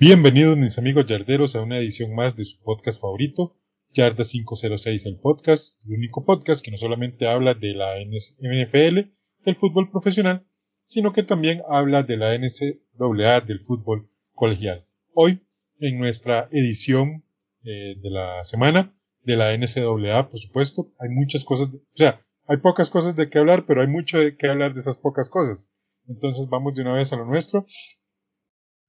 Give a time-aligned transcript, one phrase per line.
[0.00, 3.54] Bienvenidos mis amigos yarderos a una edición más de su podcast favorito,
[3.92, 9.12] Yarda 506 el podcast, el único podcast que no solamente habla de la NFL,
[9.44, 10.44] del fútbol profesional,
[10.84, 14.84] sino que también habla de la NCAA del fútbol colegial.
[15.14, 15.46] Hoy,
[15.78, 17.22] en nuestra edición
[17.64, 22.56] eh, de la semana de la NCAA, por supuesto, hay muchas cosas, o sea, hay
[22.56, 25.72] pocas cosas de qué hablar, pero hay mucho de qué hablar de esas pocas cosas.
[26.08, 27.64] Entonces vamos de una vez a lo nuestro,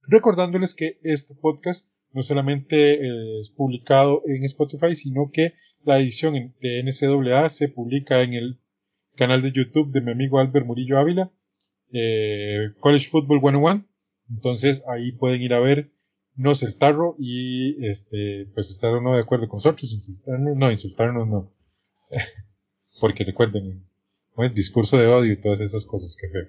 [0.08, 5.52] recordándoles que este podcast no solamente eh, es publicado en Spotify, sino que
[5.84, 8.60] la edición de NCAA se publica en el
[9.16, 11.32] canal de YouTube de mi amigo Albert Murillo Ávila,
[11.92, 13.86] eh, College Football 101.
[14.30, 15.92] Entonces ahí pueden ir a ver
[16.36, 20.70] nos el tarro y este pues estar o no de acuerdo con nosotros, insultarnos, no,
[20.70, 21.52] insultarnos no.
[23.00, 23.86] Porque recuerden,
[24.36, 26.46] no es discurso de odio y todas esas cosas que veo.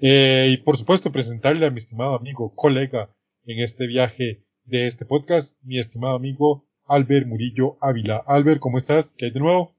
[0.00, 5.04] Eh, y por supuesto presentarle a mi estimado amigo, colega en este viaje de este
[5.04, 8.22] podcast, mi estimado amigo Albert Murillo Ávila.
[8.26, 9.12] Albert, ¿cómo estás?
[9.16, 9.74] ¿Qué hay de nuevo?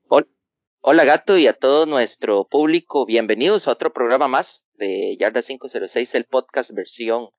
[0.81, 6.15] Hola gato y a todo nuestro público, bienvenidos a otro programa más de Yarda 506,
[6.15, 7.31] el podcast versión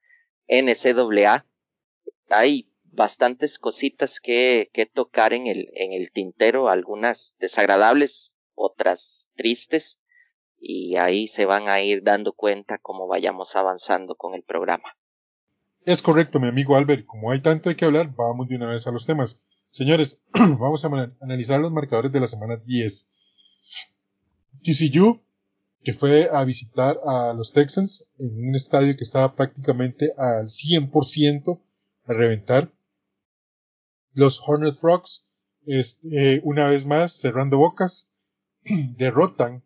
[0.47, 1.47] NCAA.
[2.29, 9.99] Hay bastantes cositas que, que tocar en el, en el tintero, algunas desagradables, otras tristes,
[10.59, 14.97] y ahí se van a ir dando cuenta cómo vayamos avanzando con el programa.
[15.87, 18.87] Es correcto, mi amigo Albert, como hay tanto hay que hablar, vamos de una vez
[18.87, 19.41] a los temas.
[19.71, 20.23] Señores,
[20.59, 20.91] vamos a
[21.21, 23.09] analizar los marcadores de la semana 10.
[24.63, 25.23] TCU,
[25.83, 31.61] que fue a visitar a los Texans en un estadio que estaba prácticamente al 100%
[32.13, 32.73] reventar.
[34.13, 35.25] Los Hornet Frogs,
[35.67, 38.11] este, una vez más, cerrando bocas,
[38.97, 39.65] derrotan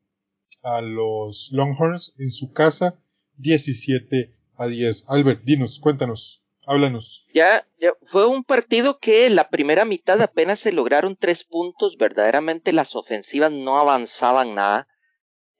[0.63, 2.99] a los Longhorns en su casa
[3.37, 5.05] 17 a 10.
[5.09, 6.45] Albert, dinos, cuéntanos.
[6.67, 7.27] Háblanos.
[7.35, 12.73] Ya, ya, fue un partido que la primera mitad apenas se lograron tres puntos, verdaderamente
[12.73, 14.89] las ofensivas no avanzaban nada.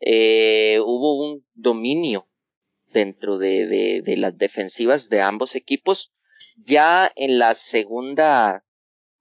[0.01, 2.27] Eh, hubo un dominio
[2.93, 6.15] dentro de, de, de las defensivas de ambos equipos.
[6.57, 8.65] Ya en la segunda,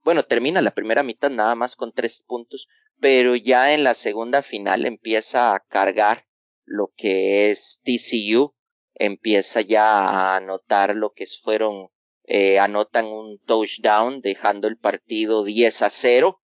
[0.04, 2.68] bueno, termina la primera mitad nada más con tres puntos,
[3.00, 6.26] pero ya en la segunda final empieza a cargar
[6.66, 8.54] lo que es TCU
[8.96, 11.90] empieza ya a anotar lo que fueron,
[12.26, 16.42] eh, anotan un touchdown dejando el partido 10 a 0.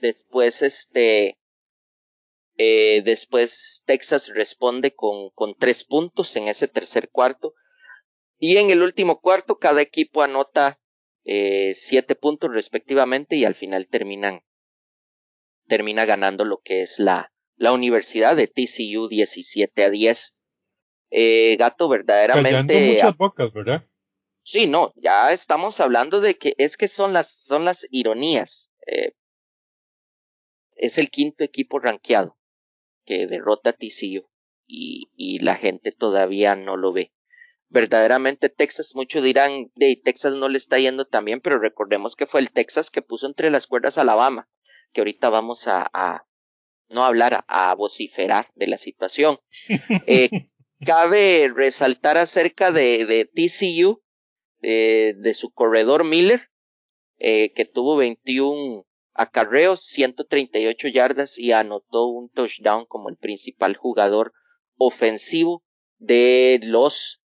[0.00, 1.38] Después, este,
[2.56, 7.54] eh, después Texas responde con, con tres puntos en ese tercer cuarto.
[8.38, 10.78] Y en el último cuarto, cada equipo anota
[11.24, 14.42] eh, siete puntos respectivamente y al final terminan,
[15.66, 20.36] termina ganando lo que es la, la universidad de TCU 17 a 10
[21.10, 22.50] eh, gato verdaderamente.
[22.50, 23.88] Callando muchas bocas, ¿verdad?
[24.42, 28.70] Sí, no, ya estamos hablando de que es que son las, son las ironías.
[28.86, 29.14] Eh,
[30.76, 32.38] es el quinto equipo rankeado
[33.04, 34.28] que derrota a TCU
[34.66, 37.12] y, y la gente todavía no lo ve.
[37.76, 42.26] Verdaderamente Texas, muchos dirán, de Texas no le está yendo tan bien, pero recordemos que
[42.26, 44.48] fue el Texas que puso entre las cuerdas a Alabama,
[44.94, 46.26] que ahorita vamos a, a
[46.88, 49.38] no hablar, a, a vociferar de la situación.
[50.06, 50.30] Eh,
[50.84, 54.02] Cabe resaltar acerca de, de TCU,
[54.62, 56.50] eh, de su corredor Miller,
[57.18, 64.32] eh, que tuvo 21 acarreos, 138 yardas y anotó un touchdown como el principal jugador
[64.76, 65.64] ofensivo
[65.98, 67.22] de los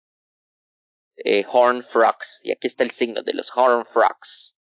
[1.24, 2.40] eh, Horn Frogs.
[2.44, 4.56] Y aquí está el signo de los Horn Frogs.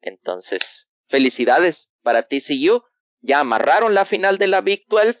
[0.00, 2.82] Entonces, felicidades para TCU.
[3.20, 5.18] Ya amarraron la final de la Big 12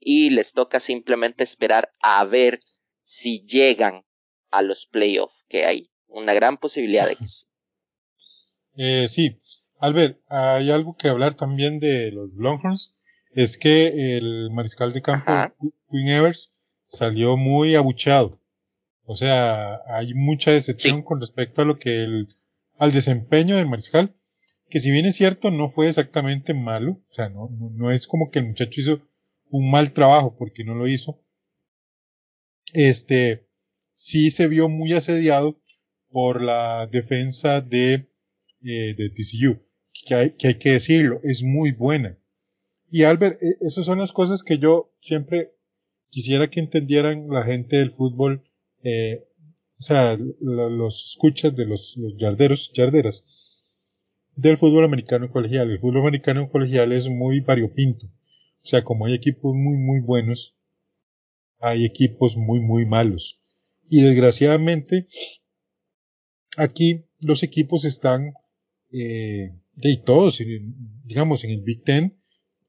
[0.00, 2.60] y les toca simplemente esperar a ver
[3.04, 4.04] si llegan
[4.50, 7.46] a los playoffs, que hay una gran posibilidad de que sí.
[8.76, 9.38] Eh, sí,
[9.78, 12.92] Albert, hay algo que hablar también de los Longhorns,
[13.30, 15.32] es que el mariscal de campo
[15.88, 16.52] Queen Evers
[16.88, 18.40] salió muy abucheado
[19.06, 22.36] O sea, hay mucha decepción con respecto a lo que el,
[22.78, 24.14] al desempeño del mariscal,
[24.70, 28.30] que si bien es cierto, no fue exactamente malo, o sea, no, no, es como
[28.30, 29.02] que el muchacho hizo
[29.50, 31.22] un mal trabajo porque no lo hizo.
[32.72, 33.46] Este,
[33.92, 35.60] sí se vio muy asediado
[36.10, 38.08] por la defensa de,
[38.62, 39.60] eh, de TCU,
[40.06, 42.18] que hay, que hay que decirlo, es muy buena.
[42.90, 45.52] Y Albert, e, esas son las cosas que yo siempre
[46.08, 48.44] quisiera que entendieran la gente del fútbol,
[48.84, 49.24] eh,
[49.78, 53.24] o sea, los escuchas de los, yarderos, yarderas
[54.36, 55.70] del fútbol americano colegial.
[55.70, 58.06] El fútbol americano colegial es muy variopinto.
[58.06, 60.56] O sea, como hay equipos muy, muy buenos,
[61.58, 63.40] hay equipos muy, muy malos.
[63.88, 65.06] Y desgraciadamente,
[66.56, 68.32] aquí los equipos están,
[68.92, 70.42] eh, de todos,
[71.04, 72.18] digamos, en el Big Ten,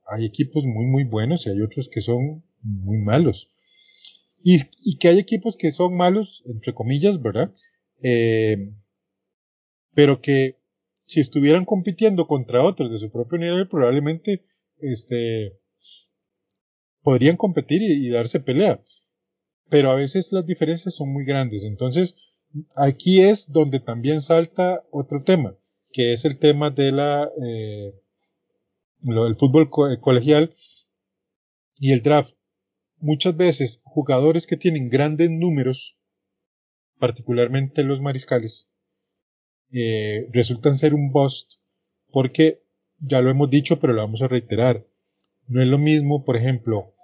[0.07, 3.49] hay equipos muy, muy buenos y hay otros que son muy malos.
[4.47, 7.51] Y, y que hay equipos que son malos, entre comillas, ¿verdad?
[8.03, 8.75] Eh,
[9.95, 10.59] pero que
[11.07, 14.45] si estuvieran compitiendo contra otros de su propio nivel, probablemente
[14.77, 15.59] este,
[17.01, 18.83] podrían competir y, darse pelea.
[19.67, 21.65] Pero a veces las diferencias son muy grandes.
[21.65, 22.15] Entonces,
[22.75, 25.57] aquí es donde también salta otro tema,
[25.91, 27.95] que es el tema de la, eh,
[29.01, 30.53] el fútbol colegial
[31.79, 32.35] y el draft
[33.05, 35.95] muchas veces jugadores que tienen grandes números,
[36.97, 38.71] particularmente los mariscales,
[39.71, 41.59] eh, resultan ser un bust
[42.11, 42.63] porque
[42.97, 44.87] ya lo hemos dicho, pero lo vamos a reiterar.
[45.47, 46.95] No es lo mismo, por ejemplo,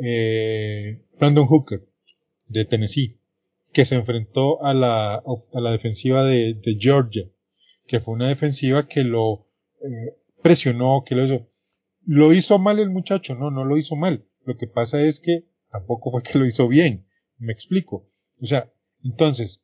[0.00, 1.84] eh, Brandon Hooker
[2.46, 3.18] de Tennessee,
[3.72, 7.28] que se enfrentó a la, a la defensiva de, de, Georgia,
[7.88, 9.46] que fue una defensiva que lo
[9.82, 11.48] eh, presionó, que lo hizo.
[12.06, 13.34] ¿Lo hizo mal el muchacho?
[13.34, 14.24] No, no lo hizo mal.
[14.44, 17.06] Lo que pasa es que tampoco fue que lo hizo bien.
[17.38, 18.06] Me explico.
[18.40, 19.62] O sea, entonces,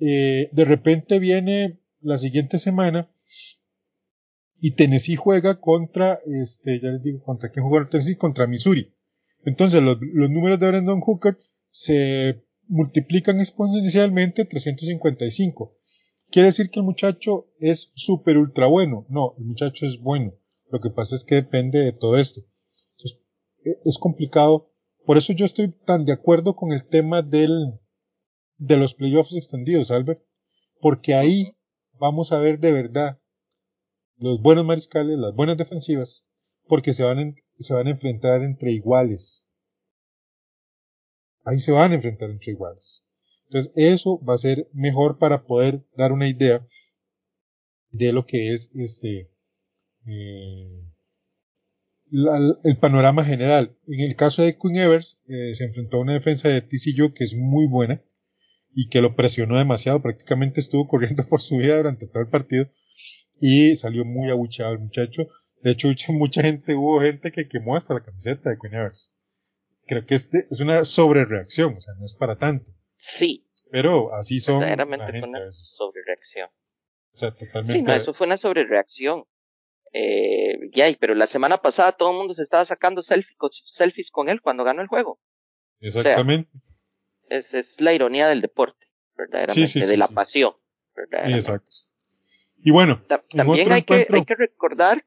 [0.00, 3.10] eh, de repente viene la siguiente semana
[4.60, 8.94] y Tennessee juega contra, este, ya les digo, contra quién jugó Tennessee, contra Missouri.
[9.44, 11.38] Entonces, los, los números de Brandon Hooker
[11.70, 15.76] se multiplican exponencialmente 355.
[16.30, 19.06] ¿Quiere decir que el muchacho es súper ultra bueno?
[19.08, 20.34] No, el muchacho es bueno.
[20.70, 22.42] Lo que pasa es que depende de todo esto.
[23.68, 24.70] E, es complicado.
[25.04, 27.78] Por eso yo estoy tan de acuerdo con el tema del,
[28.56, 30.22] de los playoffs extendidos, Albert.
[30.80, 31.56] Porque ahí
[31.92, 33.20] vamos a ver de verdad
[34.16, 36.26] los buenos mariscales, las buenas defensivas,
[36.66, 39.46] porque se van, se van a enfrentar entre iguales.
[41.44, 43.02] Ahí se van a enfrentar entre iguales.
[43.44, 46.66] Entonces, eso va a ser mejor para poder dar una idea
[47.90, 49.30] de lo que es este
[50.06, 50.66] eh,
[52.12, 53.76] el panorama general.
[53.86, 57.24] En el caso de Queen Evers, eh, se enfrentó a una defensa de TCU que
[57.24, 58.02] es muy buena
[58.74, 62.70] y que lo presionó demasiado, prácticamente estuvo corriendo por su vida durante todo el partido
[63.40, 65.28] y salió muy abucheado el muchacho.
[65.62, 69.14] De hecho, mucha gente, hubo gente que quemó hasta la camiseta de Queen Evers.
[69.86, 72.72] Creo que este es una sobrereacción, o sea, no es para tanto.
[72.98, 73.46] Sí.
[73.70, 74.60] Pero así son.
[74.60, 76.48] Verdaderamente fue una sobrereacción.
[77.12, 77.72] O sea, totalmente.
[77.72, 79.24] Sí, no, eso fue una sobrereacción.
[79.92, 84.64] Eh, pero la semana pasada todo el mundo se estaba sacando selfies con él cuando
[84.64, 85.18] ganó el juego.
[85.80, 86.50] Exactamente.
[87.28, 90.54] es, la ironía del deporte, verdaderamente, de la pasión.
[91.24, 91.76] Exacto.
[92.60, 95.04] Y bueno, también hay que, hay que recordar,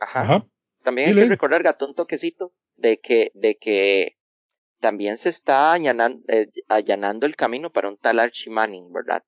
[0.00, 0.46] ajá,
[0.82, 4.16] también hay que recordar, gato, un toquecito, de que, de que
[4.80, 9.24] también se está allanando, eh, allanando el camino para un tal Archie Manning, ¿verdad?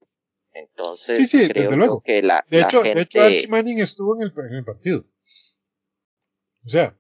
[0.52, 2.02] Entonces, sí, sí, creo desde luego.
[2.02, 2.95] que la, de, hecho, gente...
[2.97, 5.07] de hecho, Archie Manning estuvo en el, en el partido.
[6.64, 6.99] O sea,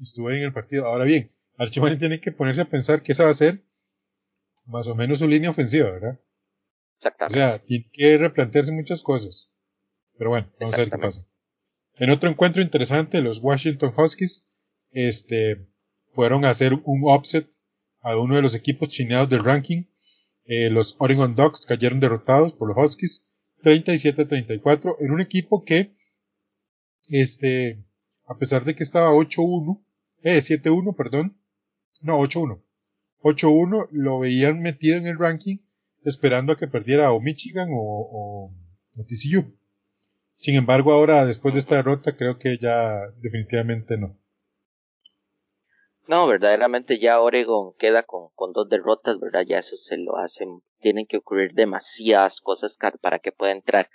[0.00, 0.86] estuvo en el partido.
[0.86, 3.62] Ahora bien, Archie Manning tiene que ponerse a pensar que esa va a ser
[4.66, 6.20] más o menos su línea ofensiva, ¿verdad?
[6.96, 7.38] Exactamente.
[7.38, 9.52] O sea, tiene que replantearse muchas cosas.
[10.16, 11.26] Pero bueno, vamos a ver qué pasa.
[11.96, 14.46] En otro encuentro interesante, los Washington Huskies
[14.90, 15.66] este,
[16.12, 17.48] fueron a hacer un offset
[18.00, 19.84] a uno de los equipos chineados del ranking
[20.48, 23.24] eh, los Oregon Ducks cayeron derrotados por los Huskies
[23.62, 25.92] 37-34 en un equipo que,
[27.08, 27.84] este,
[28.26, 29.84] a pesar de que estaba 8-1,
[30.22, 31.38] eh, 7-1, perdón,
[32.02, 32.62] no, 8-1,
[33.20, 35.58] 8-1 lo veían metido en el ranking
[36.02, 38.54] esperando a que perdiera o Michigan o,
[38.96, 39.54] o, TCU.
[40.34, 44.16] Sin embargo, ahora, después de esta derrota, creo que ya definitivamente no.
[46.08, 49.44] No, verdaderamente ya Oregon queda con, con dos derrotas, ¿verdad?
[49.46, 53.90] Ya eso se lo hacen, tienen que ocurrir demasiadas cosas para que pueda entrar.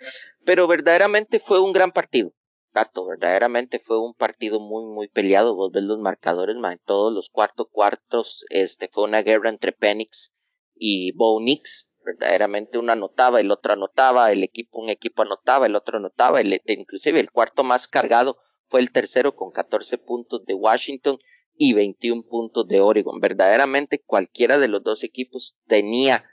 [0.45, 2.31] Pero verdaderamente fue un gran partido,
[2.71, 5.55] Gato, verdaderamente fue un partido muy, muy peleado.
[5.55, 10.31] Vos ves los marcadores, en todos los cuartos cuartos, este, fue una guerra entre Penix
[10.75, 15.75] y Bo Nix, verdaderamente uno anotaba, el otro anotaba, el equipo, un equipo anotaba, el
[15.75, 20.53] otro anotaba, el, inclusive el cuarto más cargado fue el tercero con 14 puntos de
[20.53, 21.17] Washington
[21.55, 23.19] y 21 puntos de Oregon.
[23.19, 26.25] Verdaderamente cualquiera de los dos equipos tenía,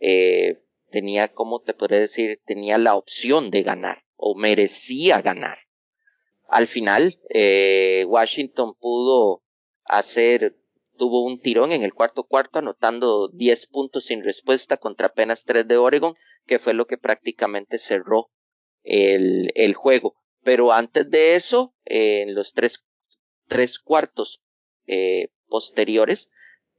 [0.00, 2.40] eh, tenía, ¿cómo te podría decir?
[2.44, 5.58] Tenía la opción de ganar o merecía ganar.
[6.48, 9.42] Al final, eh, Washington pudo
[9.84, 10.56] hacer,
[10.96, 15.68] tuvo un tirón en el cuarto cuarto, anotando 10 puntos sin respuesta contra apenas 3
[15.68, 16.14] de Oregon,
[16.46, 18.30] que fue lo que prácticamente cerró
[18.82, 20.14] el, el juego.
[20.42, 22.82] Pero antes de eso, eh, en los tres,
[23.46, 24.40] tres cuartos
[24.88, 26.30] eh, posteriores,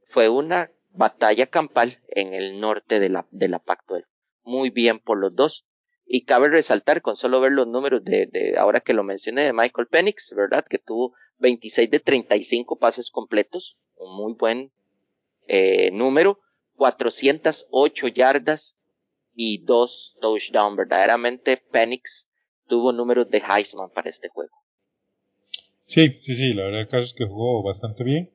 [0.08, 4.04] fue una batalla campal en el norte de la, de la Pactuel.
[4.42, 5.64] Muy bien por los dos.
[6.04, 9.52] Y cabe resaltar con solo ver los números de, de ahora que lo mencioné de
[9.52, 10.66] Michael Penix, ¿verdad?
[10.68, 14.72] Que tuvo 26 de 35 pases completos, un muy buen
[15.46, 16.40] eh, número,
[16.76, 18.76] 408 yardas
[19.34, 20.76] y dos touchdowns.
[20.76, 22.28] Verdaderamente Penix
[22.66, 24.54] tuvo números de Heisman para este juego.
[25.90, 28.30] Sí, sí, sí, la verdad el caso es que jugó bastante bien.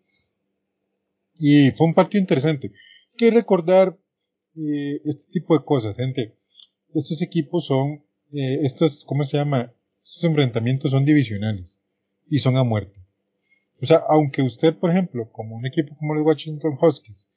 [1.39, 2.67] Y fue un partido interesante.
[2.67, 3.97] Hay que recordar
[4.55, 6.35] eh, este tipo de cosas, gente
[6.93, 9.73] estos equipos son, eh, estos, ¿cómo se llama?
[10.03, 11.79] Estos enfrentamientos son divisionales
[12.29, 12.99] y son a muerte.
[13.81, 17.31] O sea, aunque usted, por ejemplo, como un equipo como los Washington Huskies,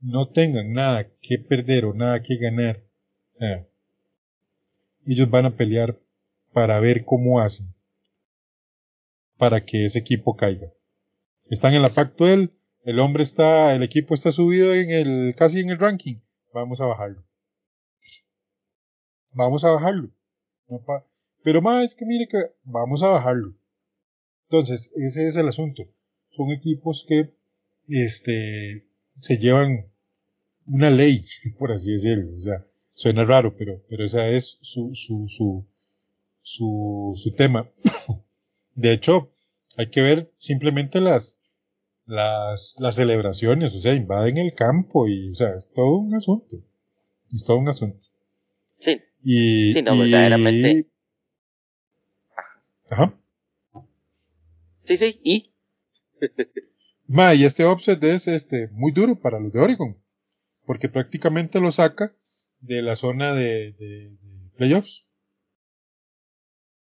[0.00, 2.82] no tengan nada que perder o nada que ganar,
[3.40, 3.66] eh,
[5.06, 5.98] ellos van a pelear
[6.52, 7.73] para ver cómo hacen
[9.36, 10.68] para que ese equipo caiga.
[11.50, 15.70] Están en la pacto el hombre está, el equipo está subido en el, casi en
[15.70, 16.16] el ranking.
[16.52, 17.24] Vamos a bajarlo
[19.34, 20.10] vamos a bajarlo.
[21.42, 23.54] Pero más es que mire que vamos a bajarlo.
[24.48, 25.84] Entonces, ese es el asunto.
[26.30, 27.34] Son equipos que
[27.88, 28.88] este,
[29.20, 29.92] se llevan
[30.66, 31.24] una ley,
[31.58, 32.36] por así decirlo.
[32.36, 32.64] O sea,
[32.94, 35.68] suena raro, pero, pero esa es su, su, su,
[36.42, 37.70] su, su tema.
[38.74, 39.32] De hecho,
[39.76, 41.38] hay que ver simplemente las,
[42.06, 46.56] las, las celebraciones, o sea, invaden el campo y, o sea, es todo un asunto.
[47.32, 48.06] Es todo un asunto.
[48.78, 49.00] Sí.
[49.22, 50.88] Y, sí, no, verdaderamente.
[52.90, 53.18] Ajá.
[54.86, 55.52] Sí, sí, y.
[57.06, 59.96] Ma, y este offset es este muy duro para los de Oregon,
[60.66, 62.14] porque prácticamente lo saca
[62.60, 64.16] de la zona de, de,
[64.56, 65.06] playoffs.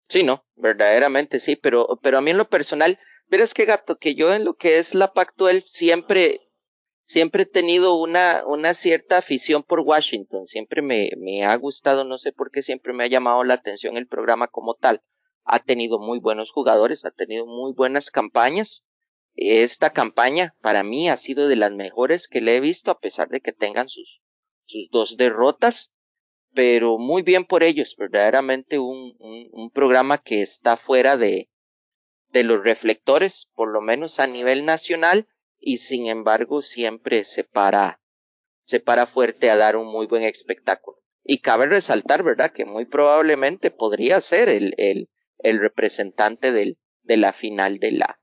[0.07, 2.97] Sí, no, verdaderamente sí, pero, pero a mí en lo personal,
[3.29, 6.49] pero es que gato, que yo en lo que es la Pactuel siempre,
[7.03, 12.17] siempre he tenido una, una cierta afición por Washington, siempre me, me ha gustado, no
[12.17, 15.01] sé por qué siempre me ha llamado la atención el programa como tal.
[15.43, 18.85] Ha tenido muy buenos jugadores, ha tenido muy buenas campañas.
[19.35, 23.27] Esta campaña para mí ha sido de las mejores que le he visto, a pesar
[23.27, 24.21] de que tengan sus,
[24.63, 25.91] sus dos derrotas,
[26.53, 31.49] pero muy bien por ellos, verdaderamente un, un, un programa que está fuera de,
[32.29, 35.27] de los reflectores, por lo menos a nivel nacional,
[35.59, 38.01] y sin embargo siempre se para,
[38.65, 40.97] se para fuerte a dar un muy buen espectáculo.
[41.23, 47.17] Y cabe resaltar, ¿verdad?, que muy probablemente podría ser el, el, el representante del, de
[47.17, 48.19] la final de la,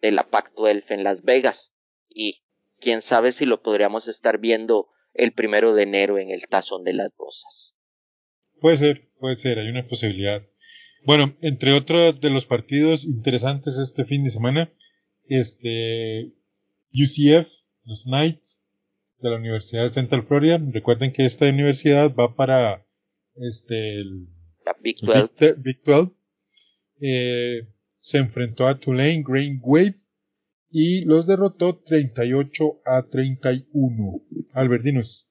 [0.00, 1.72] de la Pacto Elf en Las Vegas.
[2.08, 2.42] Y
[2.80, 6.94] quién sabe si lo podríamos estar viendo el primero de enero en el Tazón de
[6.94, 7.74] las Rosas.
[8.60, 10.42] Puede ser, puede ser, hay una posibilidad.
[11.04, 14.72] Bueno, entre otros de los partidos interesantes este fin de semana,
[15.26, 16.32] este,
[16.92, 17.48] UCF,
[17.84, 18.64] los Knights
[19.18, 20.60] de la Universidad de Central Florida.
[20.72, 22.86] Recuerden que esta universidad va para
[23.36, 24.28] este el,
[24.64, 25.54] la Big 12.
[25.58, 26.12] Big 12.
[27.00, 27.68] Eh,
[28.00, 29.94] se enfrentó a Tulane Green Wave
[30.72, 34.22] y los derrotó 38 a 31.
[34.54, 35.28] Albertinos.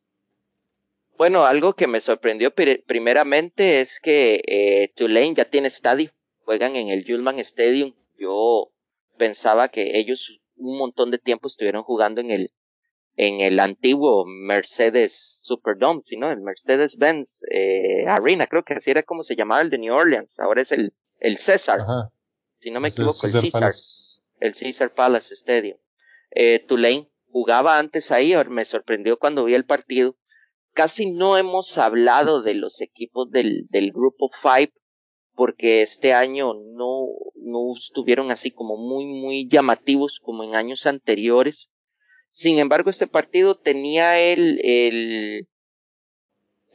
[1.17, 6.11] Bueno, algo que me sorprendió primeramente es que eh, Tulane ya tiene estadio.
[6.45, 7.93] Juegan en el Julman Stadium.
[8.17, 8.71] Yo
[9.17, 12.51] pensaba que ellos un montón de tiempo estuvieron jugando en el,
[13.15, 16.31] en el antiguo Mercedes Superdome, ¿no?
[16.31, 20.39] El Mercedes-Benz eh, Arena, creo que así era como se llamaba el de New Orleans,
[20.39, 21.79] ahora es el, el César,
[22.59, 23.71] si no me equivoco, el César,
[24.41, 25.77] el César Palace Stadium.
[26.31, 30.17] Eh, Tulane jugaba antes ahí, me sorprendió cuando vi el partido.
[30.73, 34.73] Casi no hemos hablado de los equipos del, del grupo Five,
[35.35, 41.69] porque este año no, no estuvieron así como muy, muy llamativos como en años anteriores.
[42.31, 45.47] Sin embargo, este partido tenía el, el,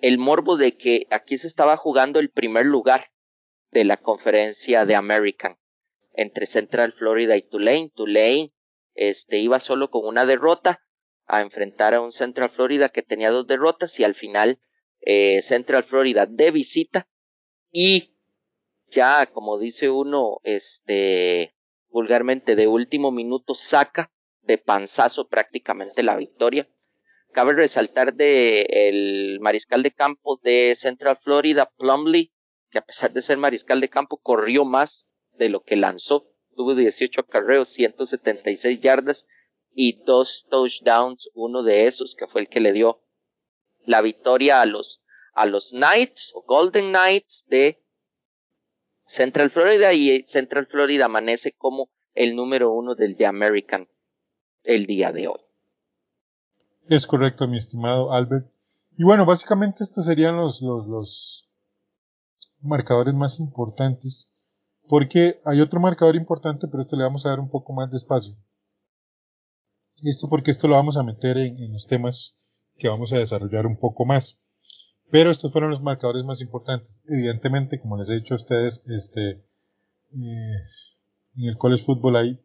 [0.00, 3.10] el morbo de que aquí se estaba jugando el primer lugar
[3.72, 5.56] de la conferencia de American
[6.16, 7.92] entre Central Florida y Tulane.
[7.94, 8.50] Tulane
[8.94, 10.82] este, iba solo con una derrota,
[11.26, 14.60] a enfrentar a un Central Florida que tenía dos derrotas y al final
[15.00, 17.08] eh, Central Florida de visita
[17.72, 18.14] y
[18.88, 21.54] ya como dice uno este
[21.88, 26.68] vulgarmente de último minuto saca de panzazo prácticamente la victoria.
[27.32, 32.32] Cabe resaltar de el mariscal de campo de Central Florida, Plumley,
[32.70, 35.06] que a pesar de ser mariscal de campo corrió más
[35.36, 36.26] de lo que lanzó.
[36.54, 39.26] Tuvo 18 acarreos, 176 yardas
[39.74, 43.02] y dos touchdowns, uno de esos que fue el que le dio
[43.84, 45.02] la victoria a los,
[45.34, 47.82] a los Knights o Golden Knights de
[49.04, 53.88] Central Florida y Central Florida amanece como el número uno del The American
[54.64, 55.40] el día de hoy.
[56.88, 58.50] Es correcto, mi estimado Albert.
[58.96, 61.50] Y bueno, básicamente estos serían los, los, los
[62.60, 64.30] marcadores más importantes,
[64.88, 67.96] porque hay otro marcador importante, pero esto le vamos a dar un poco más de
[67.96, 68.36] espacio.
[70.02, 72.34] Esto porque esto lo vamos a meter en, los temas
[72.76, 74.38] que vamos a desarrollar un poco más.
[75.10, 77.02] Pero estos fueron los marcadores más importantes.
[77.08, 80.54] Evidentemente, como les he dicho a ustedes, este, eh,
[81.36, 82.40] en el college football hay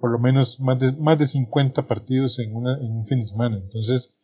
[0.00, 3.58] por lo menos más de, más de 50 partidos en, en un fin de semana.
[3.58, 4.14] Entonces,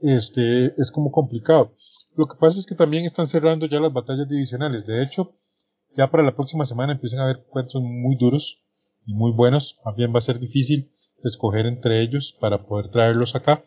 [0.00, 1.74] este, es como complicado.
[2.16, 4.86] Lo que pasa es que también están cerrando ya las batallas divisionales.
[4.86, 5.32] De hecho,
[5.96, 8.62] ya para la próxima semana empiezan a haber encuentros muy duros
[9.06, 9.78] y muy buenos.
[9.84, 10.90] También va a ser difícil
[11.22, 13.64] escoger entre ellos para poder traerlos acá.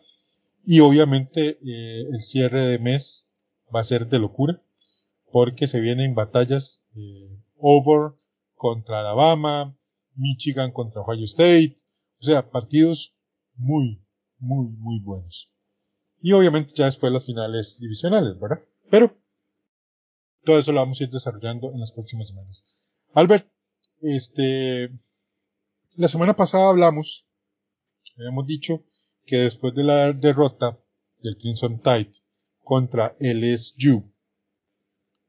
[0.64, 3.28] Y obviamente eh, el cierre de mes
[3.74, 4.62] va a ser de locura
[5.30, 8.12] porque se vienen batallas eh, over
[8.54, 9.76] contra Alabama,
[10.14, 11.76] Michigan contra Ohio State,
[12.20, 13.14] o sea, partidos
[13.56, 14.02] muy,
[14.38, 15.50] muy, muy buenos.
[16.20, 18.60] Y obviamente ya después las finales divisionales, ¿verdad?
[18.90, 19.16] Pero
[20.44, 22.64] todo eso lo vamos a ir desarrollando en las próximas semanas.
[23.14, 23.48] Albert,
[24.00, 24.90] este,
[25.96, 27.28] la semana pasada hablamos
[28.18, 28.84] habíamos dicho
[29.24, 30.78] que después de la derrota
[31.18, 32.10] del Crimson Tide
[32.64, 34.12] contra LSU,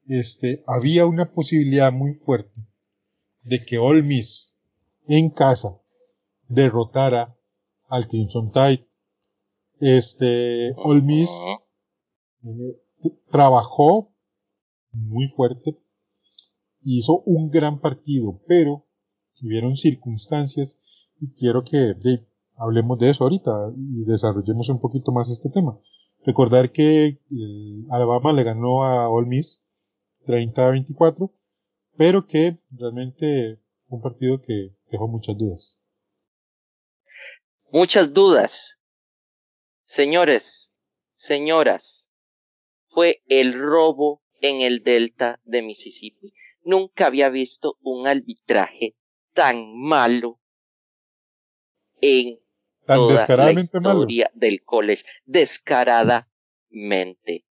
[0.07, 2.65] este, había una posibilidad muy fuerte
[3.43, 4.55] de que Ole Miss
[5.07, 5.79] en casa
[6.47, 7.37] derrotara
[7.87, 8.87] al Crimson Tide.
[9.79, 11.29] Este, Ole Miss
[12.43, 12.81] eh,
[13.29, 14.13] trabajó
[14.91, 15.77] muy fuerte,
[16.81, 18.85] hizo un gran partido, pero
[19.41, 20.79] hubieron circunstancias
[21.19, 21.95] y quiero que
[22.57, 25.79] hablemos de eso ahorita y desarrollemos un poquito más este tema.
[26.25, 27.19] Recordar que eh,
[27.89, 29.63] Alabama le ganó a Ole Miss
[30.25, 31.33] 30 a 24,
[31.97, 35.79] pero que realmente fue un partido que dejó muchas dudas.
[37.71, 38.77] Muchas dudas.
[39.85, 40.71] Señores,
[41.15, 42.09] señoras,
[42.89, 46.33] fue el robo en el delta de Mississippi.
[46.63, 48.95] Nunca había visto un arbitraje
[49.33, 50.39] tan malo
[52.01, 52.39] en
[52.85, 55.03] toda la historia del college.
[55.25, 57.45] Descaradamente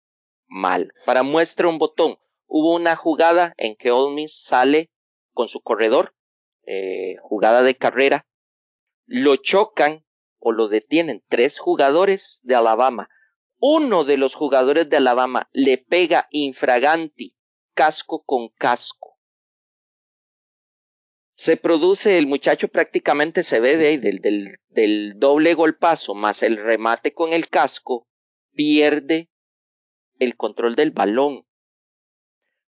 [0.46, 0.92] mal.
[1.04, 4.90] Para muestra un botón, hubo una jugada en que Ole sale
[5.32, 6.14] con su corredor,
[6.66, 8.26] eh, jugada de carrera,
[9.06, 10.04] lo chocan
[10.38, 13.08] o lo detienen tres jugadores de Alabama.
[13.66, 17.34] Uno de los jugadores de Alabama le pega infraganti,
[17.72, 19.14] casco con casco
[21.34, 26.42] se produce, el muchacho prácticamente se ve de ahí, del, del, del doble golpazo más
[26.42, 28.08] el remate con el casco,
[28.52, 29.30] pierde
[30.18, 31.44] el control del balón.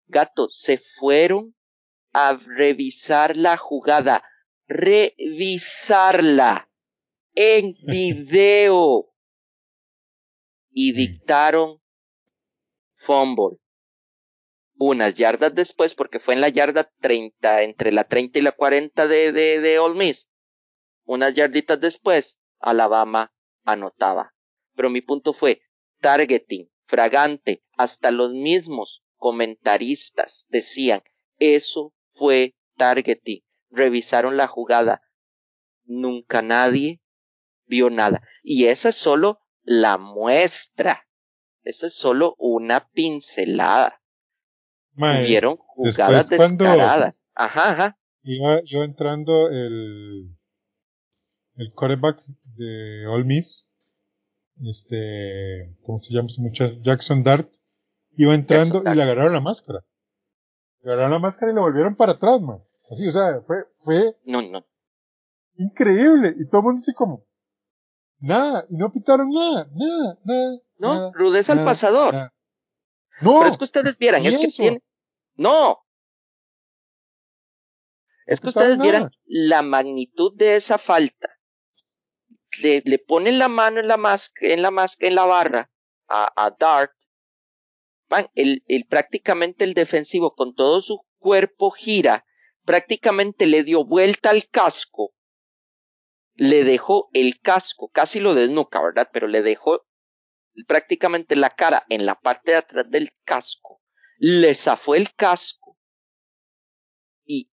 [0.06, 1.56] Gato, se fueron
[2.12, 4.22] a revisar la jugada,
[4.68, 6.70] revisarla
[7.34, 9.11] en video
[10.72, 11.80] y dictaron
[12.96, 13.58] fumble
[14.76, 19.06] unas yardas después, porque fue en la yarda 30, entre la 30 y la 40
[19.06, 20.28] de, de, de Ole Miss,
[21.04, 23.32] unas yarditas después, Alabama
[23.64, 24.34] anotaba.
[24.74, 25.62] Pero mi punto fue,
[26.00, 31.02] targeting, fragante, hasta los mismos comentaristas decían,
[31.38, 33.42] eso fue targeting.
[33.70, 35.02] Revisaron la jugada.
[35.84, 37.00] Nunca nadie
[37.66, 38.22] vio nada.
[38.42, 41.06] Y esa es solo la muestra.
[41.62, 44.00] Esa es solo una pincelada.
[44.94, 47.26] Vieron jugadas descaradas.
[47.34, 47.98] Ajá, ajá.
[48.24, 50.36] Iba yo entrando el,
[51.56, 52.20] el quarterback
[52.56, 53.66] de All Miss,
[54.60, 56.78] este, ¿cómo se llama ese muchacho?
[56.82, 57.50] Jackson Dart,
[58.16, 59.84] iba entrando y le agarraron la máscara.
[60.82, 62.58] Le agarraron la máscara y le volvieron para atrás, man.
[62.90, 64.16] Así, o sea, fue, fue.
[64.24, 64.64] No, no.
[65.56, 66.34] Increíble.
[66.38, 67.26] Y todo el mundo así como,
[68.22, 70.56] nada, y no pitaron nada, nada, nada.
[70.78, 72.14] No, rudeza al pasador.
[73.20, 73.40] No.
[73.40, 74.82] Pero es que ustedes vieran, es que tiene.
[75.34, 75.78] No.
[78.26, 81.28] Es que ustedes vieran la magnitud de esa falta.
[82.60, 85.70] le, le ponen la mano en la máscara, en la máscara, en la barra
[86.08, 86.92] a, a Dart,
[88.08, 92.24] man, el, el, prácticamente el defensivo con todo su cuerpo gira,
[92.64, 95.14] prácticamente le dio vuelta al casco,
[96.34, 99.08] le dejó el casco, casi lo desnuca, ¿verdad?
[99.12, 99.82] Pero le dejó
[100.66, 103.82] prácticamente la cara en la parte de atrás del casco,
[104.18, 105.78] le zafó el casco
[107.24, 107.50] y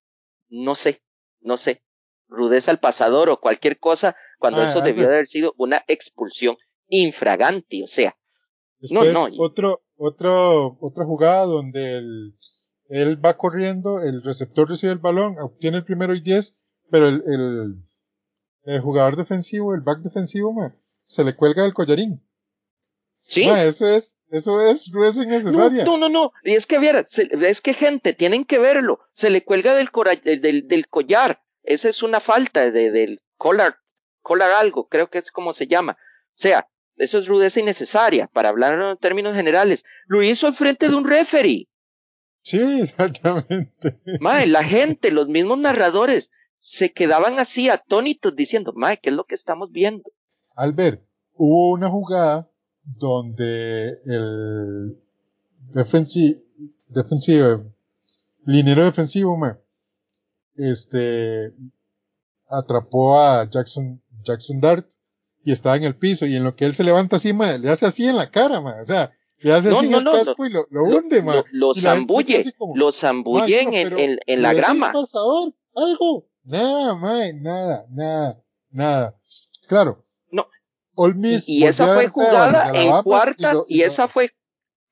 [0.48, 1.02] no sé,
[1.40, 1.84] no sé,
[2.28, 6.56] rudeza al pasador o cualquier cosa, cuando ah, eso debió de haber sido una expulsión
[6.88, 8.16] infragante, o sea.
[8.78, 9.34] Después, no, no.
[9.38, 12.38] Otro, otro, otra jugada donde el,
[12.88, 16.56] él va corriendo, el receptor recibe el balón, obtiene el primero y diez,
[16.90, 17.87] pero el, el,
[18.68, 20.54] el jugador defensivo, el back defensivo,
[21.04, 22.22] se le cuelga el collarín.
[23.12, 23.42] Sí.
[23.42, 25.84] eso es, eso es rudeza innecesaria.
[25.84, 29.44] No, no, no, y es que viera, es que gente, tienen que verlo, se le
[29.44, 29.90] cuelga del,
[30.40, 33.76] del, del collar, esa es una falta de, del collar,
[34.22, 35.92] collar algo, creo que es como se llama.
[35.92, 39.84] O sea, eso es rudeza innecesaria, para hablar en términos generales.
[40.06, 41.68] Lo hizo al frente de un referee.
[42.42, 43.98] Sí, exactamente.
[44.20, 49.24] Mae, la gente, los mismos narradores, se quedaban así atónitos diciendo, mae, ¿qué es lo
[49.24, 50.04] que estamos viendo?
[50.56, 51.02] Albert,
[51.34, 52.50] hubo una jugada
[52.82, 54.98] donde el
[55.72, 56.40] defensivo,
[56.88, 57.64] defensivo,
[58.44, 59.56] linero defensivo, mae,
[60.56, 61.54] este,
[62.48, 64.86] atrapó a Jackson, Jackson Dart
[65.44, 67.86] y estaba en el piso y en lo que él se levanta así, le hace
[67.86, 70.84] así en la cara, o sea, le hace así en el casco y lo, lo
[70.84, 74.90] hunde, Lo, lo zambulle, lo zambulle en, en, en, la grama.
[74.92, 79.20] Pasador, algo, nada, mae, nada, nada, nada.
[79.68, 80.02] Claro.
[80.30, 80.48] No.
[81.46, 84.34] y, esa fue jugada en cuarta y, esa fue,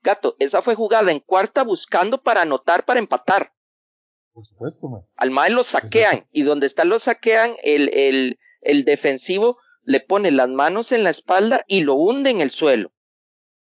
[0.01, 3.53] gato, esa fue jugada en cuarta buscando para anotar, para empatar.
[4.33, 5.01] Por supuesto, man.
[5.15, 10.31] Al mae lo saquean y donde está lo saquean, el, el, el defensivo le pone
[10.31, 12.91] las manos en la espalda y lo hunde en el suelo.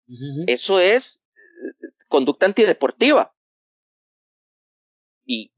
[0.08, 3.34] Sí, sí, Eso es eh, conducta antideportiva.
[5.30, 5.52] Y,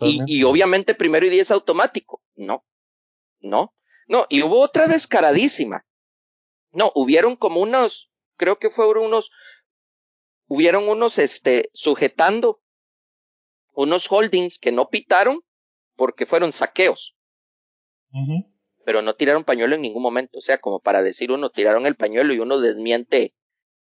[0.00, 2.20] y, y, obviamente primero y diez automático.
[2.34, 2.64] No,
[3.38, 3.72] no,
[4.08, 4.26] no.
[4.28, 5.86] Y hubo otra descaradísima.
[6.72, 9.30] No, hubieron como unos, creo que fueron unos,
[10.48, 12.62] hubieron unos, este, sujetando
[13.74, 15.42] unos holdings que no pitaron
[15.94, 17.14] porque fueron saqueos.
[18.84, 20.38] Pero no tiraron pañuelo en ningún momento.
[20.38, 23.34] O sea, como para decir uno tiraron el pañuelo y uno desmiente,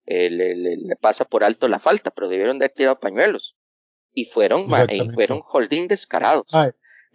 [0.07, 3.56] eh, le, pasa por alto la falta, pero debieron de haber tirado pañuelos.
[4.19, 6.47] Y fueron, y fueron holding descarados.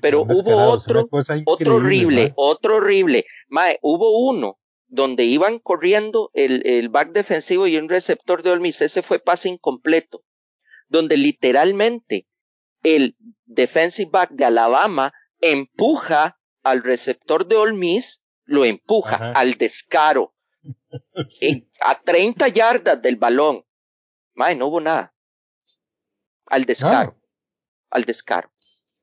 [0.01, 1.09] pero hubo otro,
[1.47, 3.25] otro horrible, otro horrible.
[3.49, 8.81] Mae, hubo uno donde iban corriendo el, el back defensivo y un receptor de Olmis.
[8.83, 10.23] Ese fue pase incompleto.
[10.87, 12.29] Donde literalmente
[12.85, 20.35] el defensive back de Alabama empuja al receptor de Ole Miss, lo empuja al descaro.
[21.85, 23.65] a 30 yardas del balón.
[24.35, 25.12] Mae, no hubo nada.
[26.53, 27.19] Al descaro.
[27.91, 28.53] Al descaro.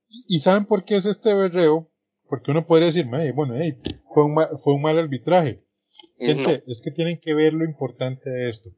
[0.07, 1.91] ¿Y saben por qué es este berreo?
[2.27, 3.55] Porque uno podría decir, bueno,
[4.13, 5.65] fue, un mal, fue un mal arbitraje.
[6.17, 8.69] Gente, es que tienen que ver lo importante de esto.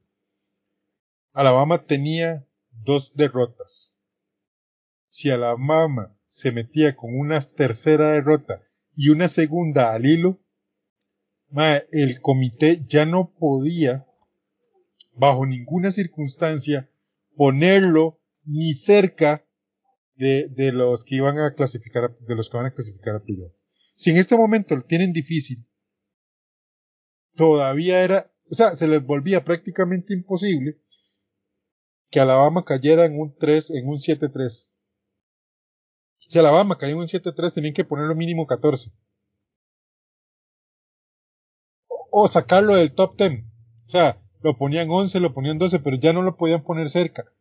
[1.34, 3.96] Alabama tenía dos derrotas
[5.12, 8.64] si Alabama se metía con una tercera derrota
[8.96, 10.40] y una segunda al hilo,
[11.92, 14.08] el comité ya no podía,
[15.12, 16.90] bajo ninguna circunstancia,
[17.36, 19.46] ponerlo ni cerca
[20.16, 23.54] de, de los que iban a clasificar, de los que van a clasificar a playoff.
[23.66, 25.68] Si en este momento lo tienen difícil,
[27.36, 30.82] todavía era, o sea, se les volvía prácticamente imposible
[32.10, 34.74] que Alabama cayera en un 3, en un 7-3.
[36.20, 38.92] Si Alabama cayó en un 7-3, tenían que ponerlo mínimo 14.
[42.12, 43.44] O, sacarlo del top 10.
[43.86, 47.32] O sea, lo ponían 11, lo ponían 12, pero ya no lo podían poner cerca.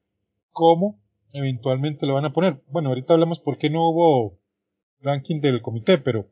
[0.52, 1.00] ¿Cómo
[1.32, 2.62] eventualmente lo van a poner?
[2.68, 4.38] Bueno, ahorita hablamos por qué no hubo
[5.00, 6.30] ranking del comité, pero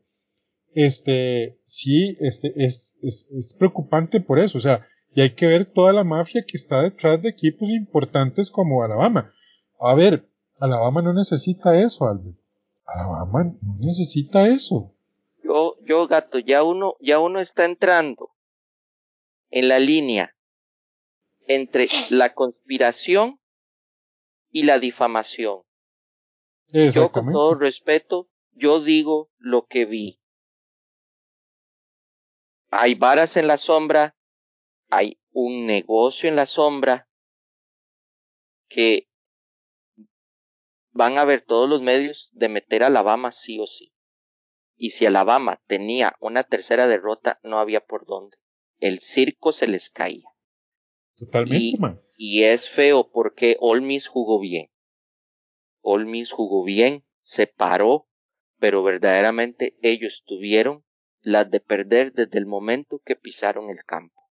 [0.73, 4.57] este, sí, este, es, es, es preocupante por eso.
[4.57, 4.81] O sea,
[5.13, 9.29] y hay que ver toda la mafia que está detrás de equipos importantes como Alabama.
[9.79, 10.29] A ver,
[10.59, 12.37] Alabama no necesita eso, Albert.
[12.85, 14.93] Alabama no necesita eso.
[15.43, 18.31] Yo, yo gato, ya uno, ya uno está entrando
[19.49, 20.35] en la línea
[21.47, 23.38] entre la conspiración
[24.51, 25.63] y la difamación.
[26.67, 30.21] Yo con todo respeto, yo digo lo que vi.
[32.69, 34.15] Hay varas en la sombra,
[34.89, 37.09] hay un negocio en la sombra
[38.67, 39.09] que
[40.91, 43.93] van a ver todos los medios de meter a Alabama sí o sí.
[44.75, 48.37] Y si Alabama tenía una tercera derrota, no había por dónde.
[48.77, 50.28] El circo se les caía.
[51.19, 52.15] Totalmente, y, más.
[52.17, 54.69] Y es feo porque Olmis jugó bien.
[55.81, 58.07] Olmis jugó bien, se paró,
[58.59, 60.85] pero verdaderamente ellos tuvieron
[61.21, 64.29] las de perder desde el momento que pisaron el campo.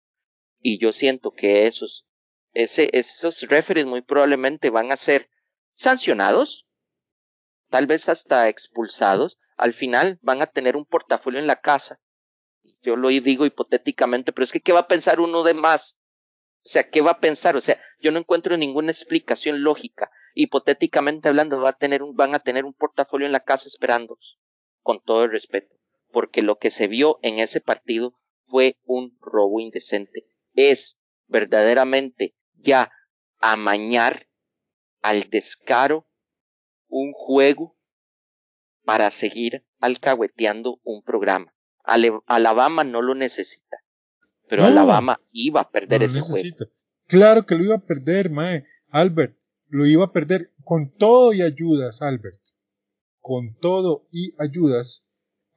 [0.59, 2.05] Y yo siento que esos,
[2.53, 5.29] ese, esos referees muy probablemente van a ser
[5.73, 6.67] sancionados,
[7.69, 11.99] tal vez hasta expulsados, al final van a tener un portafolio en la casa.
[12.81, 15.97] Yo lo digo hipotéticamente, pero es que ¿qué va a pensar uno de más?
[16.65, 17.55] O sea, ¿qué va a pensar?
[17.55, 20.09] O sea, yo no encuentro ninguna explicación lógica.
[20.33, 24.17] Hipotéticamente hablando, va a tener un, van a tener un portafolio en la casa esperando,
[24.81, 25.75] con todo el respeto,
[26.11, 28.15] porque lo que se vio en ese partido
[28.47, 30.25] fue un robo indecente.
[30.55, 30.97] Es
[31.27, 32.91] verdaderamente ya
[33.39, 34.27] amañar
[35.03, 36.07] al descaro
[36.87, 37.77] un juego
[38.85, 41.53] para seguir alcahueteando un programa.
[41.83, 43.77] Alabama no lo necesita,
[44.47, 46.47] pero Alabama iba a perder ese juego.
[47.07, 48.65] Claro que lo iba a perder, mae.
[48.89, 52.39] Albert, lo iba a perder con todo y ayudas, Albert.
[53.19, 55.05] Con todo y ayudas.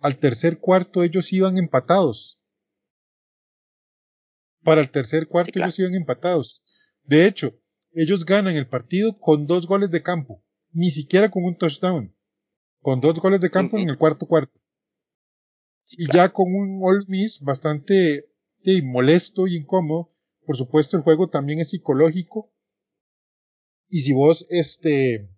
[0.01, 2.43] Al tercer cuarto ellos iban empatados.
[4.63, 6.63] Para el tercer cuarto ellos iban empatados.
[7.05, 7.59] De hecho,
[7.93, 12.15] ellos ganan el partido con dos goles de campo, ni siquiera con un touchdown,
[12.81, 14.61] con dos goles de campo en el cuarto cuarto.
[15.91, 18.28] y ya con un All Miss bastante
[18.83, 20.15] molesto y incómodo.
[20.47, 22.53] Por supuesto, el juego también es psicológico.
[23.89, 25.31] Y si vos, este,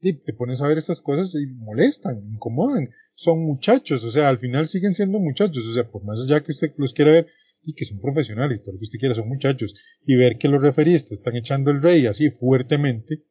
[0.00, 2.88] te pones a ver estas cosas y molestan, incomodan.
[3.14, 6.52] Son muchachos, o sea, al final siguen siendo muchachos, o sea, por más allá que
[6.52, 7.26] usted los quiera ver
[7.62, 10.62] y que son profesionales, todo lo que usted quiera, son muchachos, y ver que los
[10.62, 13.24] referistas están echando el rey así fuertemente.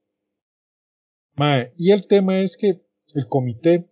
[1.77, 3.89] y el tema es que el comité,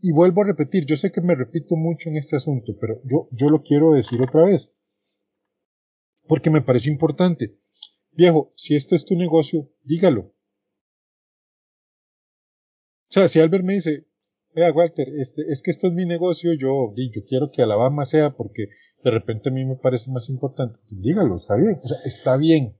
[0.00, 3.28] y vuelvo a repetir, yo sé que me repito mucho en este asunto, pero yo,
[3.32, 4.72] yo lo quiero decir otra vez,
[6.26, 7.58] porque me parece importante.
[8.12, 10.34] Viejo, si este es tu negocio, dígalo.
[13.08, 14.06] O sea, si Albert me dice,
[14.54, 18.36] vea Walter, este, es que este es mi negocio, yo, yo quiero que Alabama sea
[18.36, 18.68] porque
[19.02, 22.36] de repente a mí me parece más importante, pues dígalo, está bien, o sea, está
[22.36, 22.76] bien.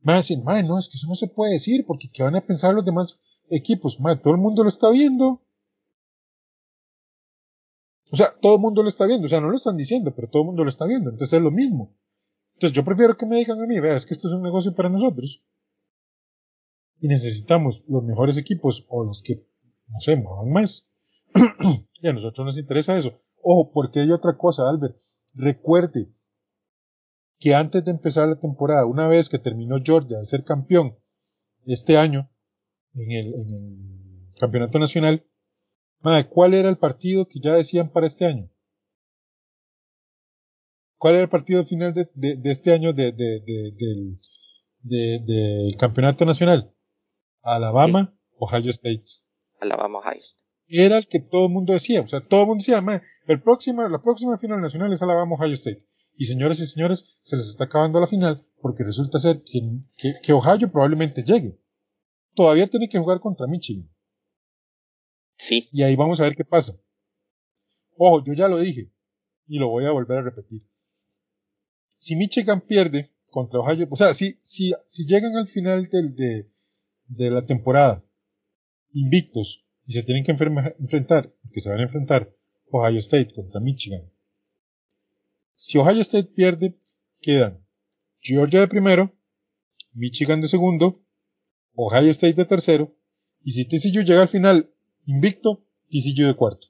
[0.00, 2.36] Me van a decir, no, es que eso no se puede decir porque ¿qué van
[2.36, 4.00] a pensar los demás equipos?
[4.00, 5.42] Madre, todo el mundo lo está viendo.
[8.10, 10.28] O sea, todo el mundo lo está viendo, o sea, no lo están diciendo, pero
[10.28, 11.94] todo el mundo lo está viendo, entonces es lo mismo.
[12.54, 14.74] Entonces yo prefiero que me digan a mí, vea, es que esto es un negocio
[14.74, 15.44] para nosotros
[17.00, 19.46] y necesitamos los mejores equipos o los que,
[19.88, 20.88] no sé, muevan más.
[22.00, 23.12] y a nosotros nos interesa eso.
[23.42, 24.96] Ojo, porque hay otra cosa, Albert.
[25.34, 26.12] Recuerde
[27.38, 30.98] que antes de empezar la temporada, una vez que terminó Georgia de ser campeón
[31.66, 32.30] este año
[32.94, 35.24] en el, en el campeonato nacional,
[36.30, 38.50] ¿cuál era el partido que ya decían para este año?
[40.96, 44.20] ¿Cuál era el partido final de, de, este año de, del,
[44.82, 46.74] del campeonato nacional?
[47.42, 49.04] Alabama, Ohio State.
[49.60, 50.38] Alabama, Ohio State.
[50.70, 52.82] Era el que todo el mundo decía, o sea, todo el mundo decía,
[53.26, 55.86] el próximo, la próxima final nacional es Alabama, Ohio State.
[56.16, 59.60] Y señores y señores, se les está acabando la final porque resulta ser que,
[60.20, 61.60] que, Ohio probablemente llegue.
[62.38, 63.90] Todavía tiene que jugar contra Michigan.
[65.36, 65.68] Sí.
[65.72, 66.80] Y ahí vamos a ver qué pasa.
[67.96, 68.92] Ojo, yo ya lo dije
[69.48, 70.62] y lo voy a volver a repetir.
[71.98, 76.48] Si Michigan pierde contra Ohio, o sea, si, si, si llegan al final del, de,
[77.06, 78.04] de la temporada
[78.92, 82.32] invictos y se tienen que enfrentar, que se van a enfrentar
[82.70, 84.12] Ohio State contra Michigan.
[85.56, 86.80] Si Ohio State pierde,
[87.20, 87.66] quedan
[88.20, 89.12] Georgia de primero,
[89.92, 91.04] Michigan de segundo,
[91.80, 92.92] Ohio State de tercero,
[93.40, 94.74] y si TCU llega al final
[95.06, 96.66] invicto, TCU de cuarto.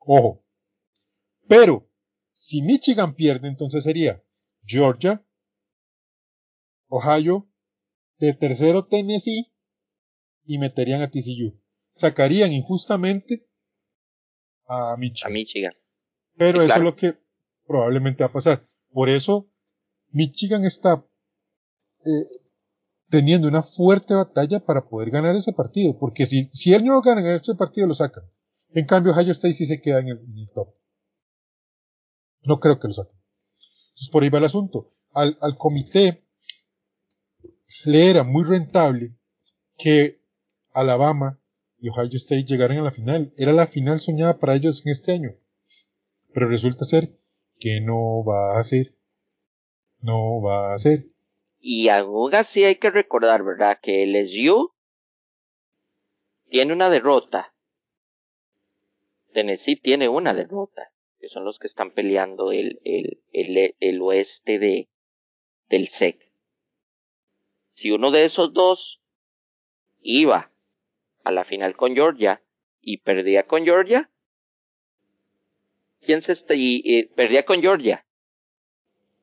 [0.00, 0.44] Ojo.
[1.48, 1.90] Pero,
[2.32, 4.22] si Michigan pierde, entonces sería
[4.66, 5.24] Georgia,
[6.88, 7.50] Ohio,
[8.18, 9.50] de tercero Tennessee
[10.44, 11.58] y meterían a TCU.
[11.92, 13.48] Sacarían injustamente
[14.66, 15.30] a Michigan.
[15.30, 15.72] A Michigan.
[16.36, 17.18] Pero eso es lo que
[17.66, 18.62] probablemente va a pasar.
[18.90, 19.50] Por eso
[20.10, 21.02] Michigan está
[22.04, 22.47] eh,
[23.08, 25.98] teniendo una fuerte batalla para poder ganar ese partido.
[25.98, 28.24] Porque si, si él no lo gana en ese partido, lo sacan.
[28.70, 30.74] En cambio, Ohio State sí se queda en el, en el top.
[32.44, 33.18] No creo que lo saquen.
[33.90, 34.86] Entonces por ahí va el asunto.
[35.12, 36.24] Al, al comité
[37.84, 39.16] le era muy rentable
[39.76, 40.22] que
[40.72, 41.40] Alabama
[41.80, 43.32] y Ohio State llegaran a la final.
[43.36, 45.30] Era la final soñada para ellos en este año.
[46.32, 47.18] Pero resulta ser
[47.58, 48.96] que no va a ser.
[50.00, 51.02] No va a ser.
[51.60, 53.78] Y aún así hay que recordar, ¿verdad?
[53.82, 54.72] Que LSU
[56.48, 57.54] tiene una derrota.
[59.32, 64.58] Tennessee tiene una derrota, que son los que están peleando el, el, el, el oeste
[64.58, 64.88] de,
[65.68, 66.32] del SEC.
[67.74, 69.00] Si uno de esos dos
[70.00, 70.50] iba
[71.24, 72.42] a la final con Georgia
[72.80, 74.10] y perdía con Georgia,
[76.00, 78.04] ¿quién se está y, perdía con Georgia?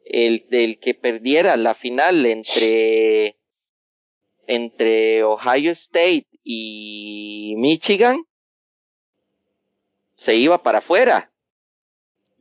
[0.05, 3.37] El del que perdiera la final entre
[4.47, 8.23] entre Ohio State y Michigan
[10.13, 11.31] se iba para afuera.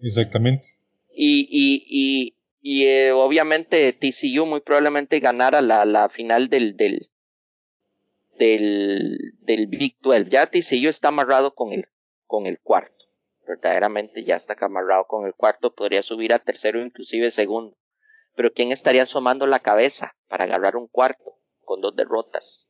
[0.01, 0.69] Exactamente.
[1.15, 7.09] Y, y, y, y eh, obviamente TCU muy probablemente ganara la, la final del, del,
[8.39, 10.29] del, del Big 12.
[10.31, 11.87] Ya TCU está amarrado con el,
[12.27, 13.04] con el cuarto.
[13.47, 15.75] Verdaderamente ya está amarrado con el cuarto.
[15.75, 17.77] Podría subir a tercero, inclusive segundo.
[18.35, 22.69] Pero ¿quién estaría asomando la cabeza para agarrar un cuarto con dos derrotas?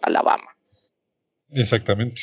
[0.00, 0.56] Alabama.
[1.50, 2.22] Exactamente.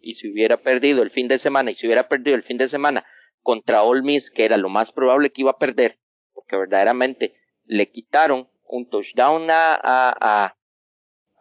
[0.00, 2.68] Y si hubiera perdido el fin de semana, y si hubiera perdido el fin de
[2.68, 3.04] semana
[3.42, 5.98] contra Ole Miss, que era lo más probable que iba a perder,
[6.32, 10.56] porque verdaderamente le quitaron un touchdown a, a,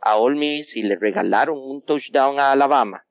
[0.01, 3.04] a Ole Miss y le regalaron un touchdown a Alabama,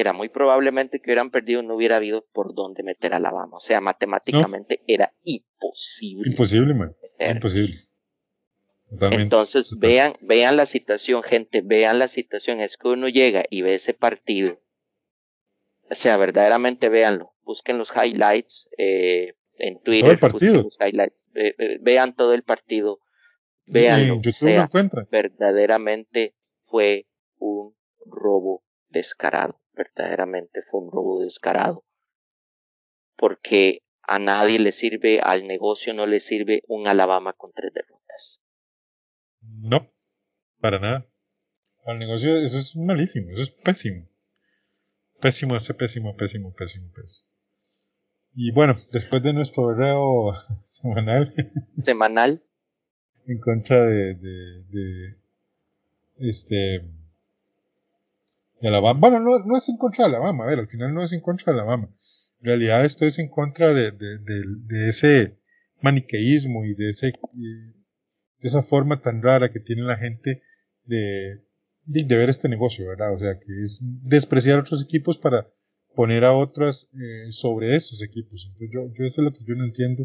[0.00, 3.56] era muy probablemente que hubieran perdido, no hubiera habido por dónde meter a Alabama.
[3.56, 6.30] O sea, matemáticamente era imposible.
[6.30, 6.94] Imposible, man.
[7.18, 7.74] Imposible.
[8.90, 12.60] Entonces, vean, vean la situación, gente, vean la situación.
[12.60, 14.60] Es que uno llega y ve ese partido.
[15.90, 17.34] O sea, verdaderamente véanlo.
[17.42, 20.02] Busquen los highlights eh, en Twitter.
[20.02, 20.62] Todo el partido.
[20.62, 21.30] Los highlights.
[21.80, 23.00] vean todo el partido.
[23.66, 24.20] Veanlo.
[24.32, 24.70] sea,
[25.10, 26.34] verdaderamente
[26.66, 27.06] fue
[27.38, 27.74] un
[28.06, 29.60] robo descarado.
[29.78, 31.84] Verdaderamente fue un robo descarado.
[33.16, 38.40] Porque a nadie le sirve, al negocio no le sirve un Alabama con tres derrotas.
[39.40, 39.88] No,
[40.60, 41.06] para nada.
[41.86, 44.08] Al negocio eso es malísimo, eso es pésimo.
[45.20, 47.28] Pésimo, ese pésimo, pésimo, pésimo, pésimo.
[48.34, 51.32] Y bueno, después de nuestro reo semanal.
[51.84, 52.42] Semanal.
[53.26, 55.18] en contra de, de, de
[56.18, 56.82] este
[58.60, 58.98] de Alabama.
[59.00, 61.20] Bueno, no, no es en contra de Alabama, a ver, al final no es en
[61.20, 61.88] contra de Alabama.
[62.40, 65.38] En realidad esto es en contra de, de, de, de ese
[65.80, 67.12] maniqueísmo y de ese
[68.40, 70.42] de esa forma tan rara que tiene la gente
[70.84, 71.42] de,
[71.84, 73.12] de, ver este negocio, ¿verdad?
[73.14, 75.50] O sea, que es despreciar a otros equipos para
[75.94, 78.46] poner a otras eh, sobre esos equipos.
[78.46, 80.04] Entonces yo, yo eso es lo que yo no entiendo.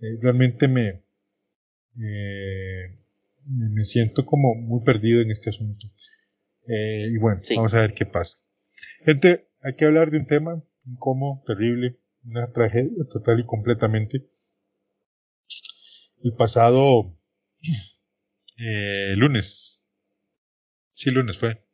[0.00, 1.04] Eh, realmente me,
[2.00, 2.98] eh,
[3.46, 5.86] me siento como muy perdido en este asunto.
[6.68, 8.38] Y bueno, vamos a ver qué pasa.
[9.04, 14.28] Gente, hay que hablar de un tema incómodo, terrible, una tragedia total y completamente.
[16.22, 17.16] El pasado
[18.58, 19.86] eh, lunes.
[20.90, 21.64] Sí, lunes fue.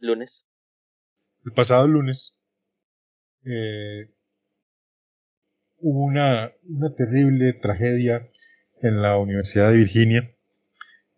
[0.00, 0.46] Lunes.
[1.44, 2.36] El pasado lunes
[3.44, 4.12] eh,
[5.78, 8.30] hubo una, una terrible tragedia
[8.82, 10.36] en la Universidad de Virginia.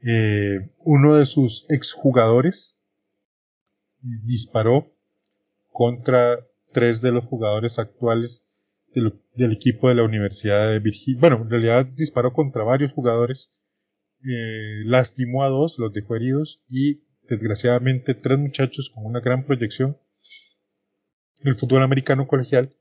[0.06, 2.77] Eh, uno de sus exjugadores
[4.24, 4.92] disparó
[5.72, 8.44] contra tres de los jugadores actuales
[8.94, 11.20] del, equipo de la Universidad de Virginia.
[11.20, 13.52] Bueno, en realidad disparó contra varios jugadores
[14.24, 19.96] eh, lastimó a dos, los dejó heridos y desgraciadamente tres muchachos con una gran proyección
[21.40, 22.74] del fútbol americano colegial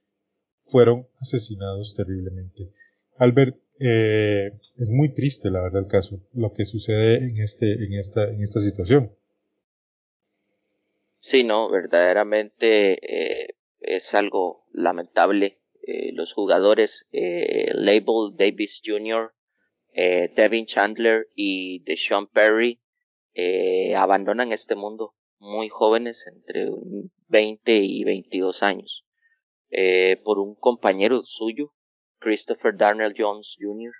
[0.63, 2.71] fueron asesinados terriblemente.
[3.17, 7.93] Albert, eh, es muy triste la verdad el caso, lo que sucede en este, en
[7.93, 9.11] esta, en esta situación.
[11.19, 15.59] Sí, no, verdaderamente eh, es algo lamentable.
[16.13, 19.33] los jugadores, Label Davis Jr.,
[19.99, 22.79] eh, Devin Chandler y Deshaun Perry
[23.33, 26.69] eh, abandonan este mundo muy jóvenes, entre
[27.29, 29.05] 20 y 22 años,
[29.71, 31.73] eh, por un compañero suyo,
[32.19, 33.91] Christopher Darnell Jones Jr.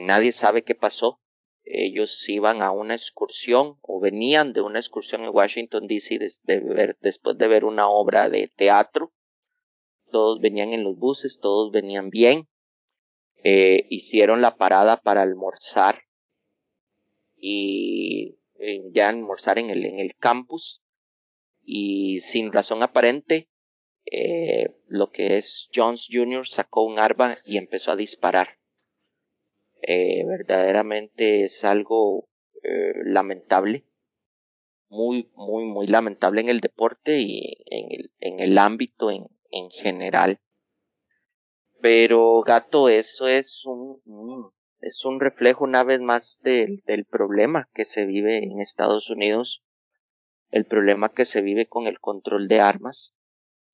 [0.00, 1.18] nadie sabe qué pasó.
[1.66, 6.18] Ellos iban a una excursión o venían de una excursión en Washington DC
[7.00, 9.12] después de ver una obra de teatro.
[10.10, 12.48] Todos venían en los buses, todos venían bien
[13.48, 16.02] eh, hicieron la parada para almorzar
[17.36, 20.82] y eh, ya almorzar en el, en el campus
[21.62, 23.48] y sin razón aparente
[24.10, 26.48] eh, lo que es Jones Jr.
[26.48, 28.48] sacó un arma y empezó a disparar.
[29.82, 32.28] Verdaderamente es algo
[33.04, 33.84] lamentable,
[34.88, 39.70] muy, muy, muy lamentable en el deporte y en el, en el ámbito en, en
[39.70, 40.40] general.
[41.80, 47.84] Pero gato, eso es un, es un reflejo una vez más del, del problema que
[47.84, 49.62] se vive en Estados Unidos
[50.50, 53.14] el problema que se vive con el control de armas,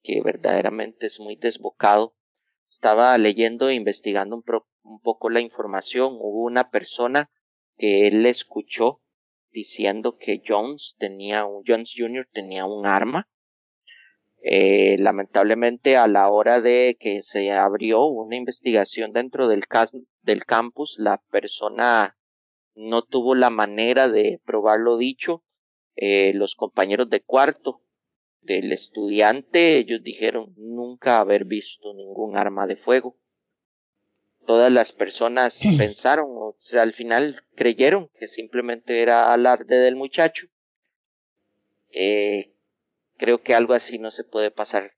[0.03, 2.15] que verdaderamente es muy desbocado.
[2.73, 4.43] Estaba leyendo e investigando un,
[4.83, 6.17] un poco la información.
[6.19, 7.31] Hubo una persona
[7.77, 9.03] que él escuchó
[9.51, 12.27] diciendo que Jones tenía un, Jones Jr.
[12.33, 13.29] tenía un arma.
[14.43, 19.65] Eh, lamentablemente a la hora de que se abrió una investigación dentro del,
[20.23, 22.17] del campus, la persona
[22.75, 25.45] no tuvo la manera de probar lo dicho.
[25.95, 27.83] Eh, los compañeros de cuarto
[28.43, 33.17] del estudiante, ellos dijeron nunca haber visto ningún arma de fuego
[34.47, 40.49] todas las personas pensaron, o sea, al final creyeron que simplemente era alarde del muchacho.
[41.91, 42.55] Eh,
[43.17, 44.93] creo que algo así no se puede pasar.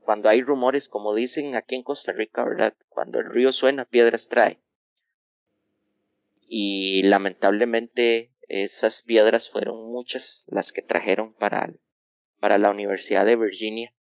[0.00, 2.74] Cuando hay rumores, como dicen aquí en Costa Rica, ¿verdad?
[2.88, 4.58] Cuando el río suena, piedras trae.
[6.48, 11.72] Y lamentablemente esas piedras fueron muchas las que trajeron para,
[12.40, 13.94] para la Universidad de Virginia.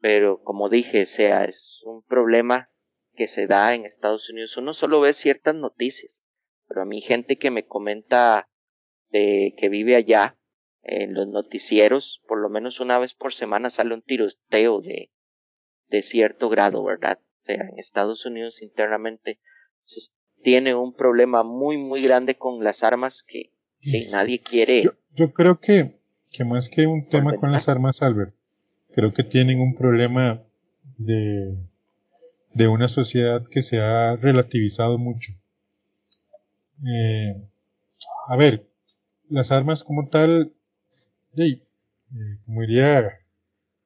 [0.00, 2.70] Pero como dije, sea, es un problema
[3.14, 4.56] que se da en Estados Unidos.
[4.56, 6.24] Uno solo ve ciertas noticias,
[6.68, 8.48] pero a mí gente que me comenta
[9.10, 10.38] de que vive allá,
[10.82, 15.10] en los noticieros, por lo menos una vez por semana sale un tiroteo de,
[15.88, 17.18] de cierto grado, ¿verdad?
[17.20, 19.40] O sea, en Estados Unidos internamente
[19.84, 23.52] se tiene un problema muy, muy grande con las armas que,
[24.10, 24.82] nadie quiere.
[25.10, 25.97] Yo, creo que,
[26.30, 28.34] que más que un tema con las armas, Albert,
[28.92, 30.42] creo que tienen un problema
[30.96, 31.56] de
[32.58, 35.32] de una sociedad que se ha relativizado mucho.
[36.84, 37.40] Eh,
[38.26, 38.68] a ver,
[39.28, 40.52] las armas como tal,
[41.36, 41.60] eh,
[42.44, 43.20] como diría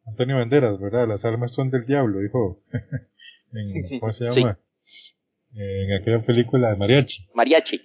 [0.07, 1.07] Antonio Banderas, ¿verdad?
[1.07, 2.63] Las armas son del diablo, dijo.
[3.53, 4.59] en, ¿Cómo se llama?
[5.55, 7.29] en aquella película de Mariachi.
[7.35, 7.79] Mariachi.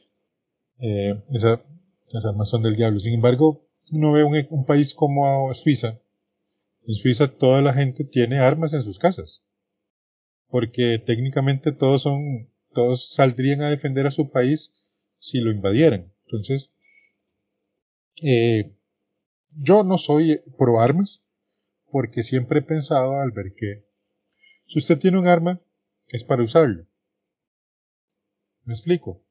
[0.80, 2.98] Eh, las armas son del diablo.
[3.00, 6.00] Sin embargo, uno ve un, un país como Suiza.
[6.88, 9.44] En Suiza toda la gente tiene armas en sus casas
[10.50, 14.74] porque técnicamente todos son, todos saldrían a defender a su país
[15.20, 16.14] si lo invadieran.
[16.26, 16.72] Entonces,
[18.24, 18.74] eh,
[19.52, 21.24] yo no soy pro armas,
[21.92, 23.86] porque siempre he pensado al ver que
[24.68, 25.62] si usted tiene un arma,
[26.10, 26.86] es para usarlo.
[28.66, 29.24] ¿Me explico?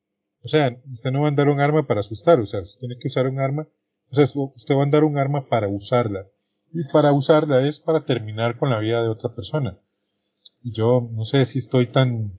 [0.43, 2.99] O sea, usted no va a andar un arma para asustar, o sea, usted tiene
[2.99, 3.69] que usar un arma,
[4.11, 6.27] o sea, usted va a andar un arma para usarla.
[6.73, 9.79] Y para usarla es para terminar con la vida de otra persona
[10.73, 12.39] yo no sé si estoy tan,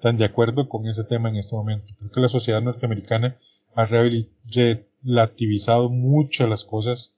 [0.00, 1.94] tan de acuerdo con ese tema en este momento.
[1.98, 3.36] Creo que la sociedad norteamericana
[3.74, 7.14] ha relativizado mucho las cosas.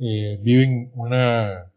[0.00, 1.72] Eh, viven una,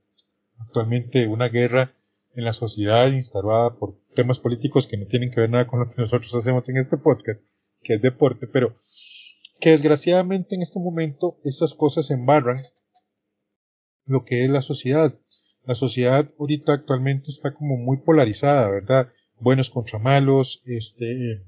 [0.60, 1.94] actualmente una guerra
[2.36, 5.88] en la sociedad instalada por temas políticos que no tienen que ver nada con lo
[5.88, 7.46] que nosotros hacemos en este podcast,
[7.84, 8.74] que es deporte, pero
[9.62, 12.58] que desgraciadamente en este momento estas cosas embarran
[14.06, 15.18] lo que es la sociedad
[15.66, 19.08] la sociedad ahorita actualmente está como muy polarizada, ¿verdad?
[19.40, 21.46] Buenos contra malos, este,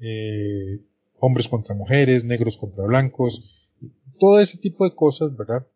[0.00, 0.84] eh,
[1.20, 3.72] hombres contra mujeres, negros contra blancos,
[4.18, 5.66] todo ese tipo de cosas, ¿verdad?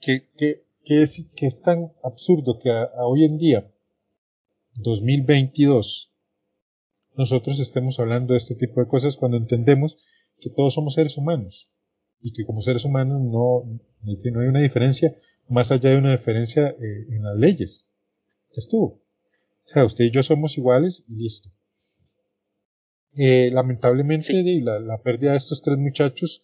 [0.00, 3.72] Que, que, que, es, que es tan absurdo que a, hoy en día,
[4.74, 6.12] 2022,
[7.14, 9.96] nosotros estemos hablando de este tipo de cosas cuando entendemos
[10.46, 11.68] que todos somos seres humanos
[12.20, 13.64] y que como seres humanos no,
[14.02, 15.16] no hay una diferencia
[15.48, 17.90] más allá de una diferencia eh, en las leyes.
[18.50, 18.86] Ya estuvo.
[18.86, 21.50] O sea, usted y yo somos iguales y listo.
[23.16, 24.32] Eh, lamentablemente
[24.62, 26.42] la, la, pérdida de estos tres muchachos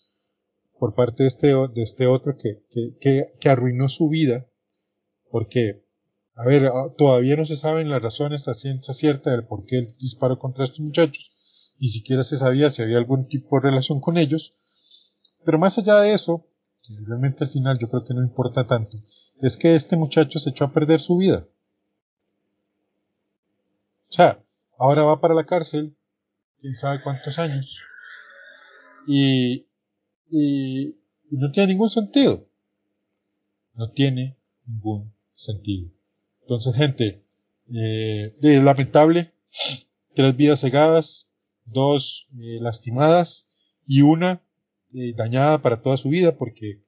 [0.80, 2.64] por parte de este, de este otro que,
[2.98, 4.48] que, que, arruinó su vida,
[5.30, 5.84] porque,
[6.34, 9.78] a ver, ah, todavía no se saben las razones a ciencia cierta del por qué
[9.78, 11.30] él disparó contra estos muchachos,
[11.82, 14.54] ni siquiera se sabía si había algún tipo de relación con ellos,
[15.44, 16.46] pero más allá de eso,
[17.04, 18.98] realmente al final yo creo que no importa tanto,
[19.40, 21.44] es que este muchacho se echó a perder su vida.
[24.08, 24.40] O sea,
[24.78, 25.96] ahora va para la cárcel,
[26.60, 27.82] quién sabe cuántos años,
[29.08, 29.66] y,
[30.30, 30.94] y,
[31.32, 32.46] no tiene ningún sentido.
[33.74, 35.90] No tiene ningún sentido.
[36.42, 37.24] Entonces, gente,
[37.74, 39.34] eh, lamentable,
[40.14, 41.31] tres vidas cegadas,
[41.64, 43.46] dos eh, lastimadas
[43.86, 44.42] y una
[44.94, 46.82] eh, dañada para toda su vida porque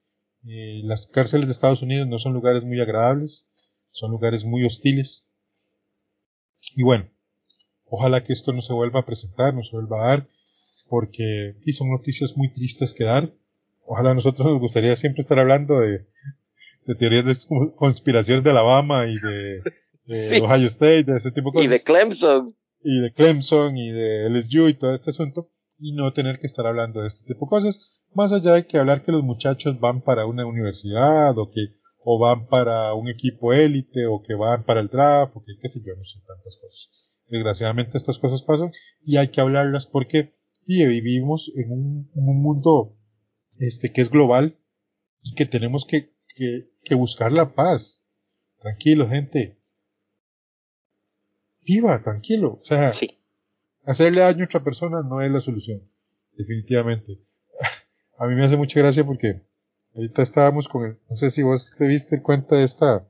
[0.47, 3.49] eh, las cárceles de Estados Unidos no son lugares muy agradables,
[3.93, 5.31] son lugares muy hostiles.
[6.77, 7.09] Y bueno,
[7.87, 10.29] ojalá que esto no se vuelva a presentar, no se vuelva a dar,
[10.89, 13.33] porque sí, son noticias muy tristes que dar.
[13.87, 16.07] Ojalá a nosotros nos gustaría siempre estar hablando de,
[16.87, 21.67] de teorías de conspiración de Alabama y de, Ohio State, de ese tipo de cosas.
[21.67, 22.55] Y de Clemson.
[22.85, 25.51] Y de Clemson y de LSU y todo este asunto.
[25.79, 28.79] y no tener que estar hablando de este tipo de cosas, más allá de que
[28.79, 31.75] hablar que los muchachos van para una universidad o que
[32.05, 35.69] o van para un equipo élite o que van para el draft o que qué
[35.69, 36.91] sé yo, no sé, tantas cosas.
[37.29, 38.73] Desgraciadamente estas cosas pasan
[39.05, 42.97] y hay que hablarlas porque vivimos en un, un, mundo
[43.59, 44.59] este que es global
[45.23, 48.07] y que tenemos que, que buscar la paz.
[48.61, 49.59] Tranquilo, gente.
[51.65, 52.59] Viva, tranquilo.
[52.61, 52.93] O sea,
[53.85, 55.89] hacerle daño a otra persona no es la solución.
[56.33, 57.21] Definitivamente.
[58.19, 59.43] A mí me hace mucha gracia porque
[59.95, 63.09] ahorita estábamos con el, no sé si vos te viste cuenta de esta,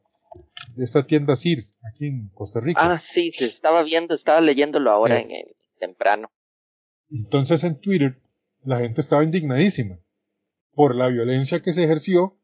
[0.76, 1.58] de esta tienda CIR
[1.90, 2.80] aquí en Costa Rica.
[2.82, 6.30] Ah, sí, se estaba viendo, estaba leyéndolo ahora en el temprano.
[7.10, 8.20] Entonces en Twitter
[8.64, 9.98] la gente estaba indignadísima
[10.72, 12.38] por la violencia que se ejerció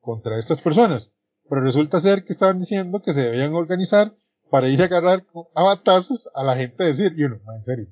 [0.00, 1.12] contra estas personas.
[1.48, 4.14] Pero resulta ser que estaban diciendo que se debían organizar
[4.50, 7.86] para ir a agarrar a batazos a la gente decir, y uno, en serio,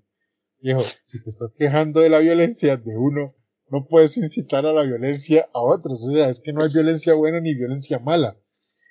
[0.61, 3.35] viejo, si te estás quejando de la violencia de uno,
[3.71, 6.07] no puedes incitar a la violencia a otros.
[6.07, 8.37] O sea, es que no hay violencia buena ni violencia mala.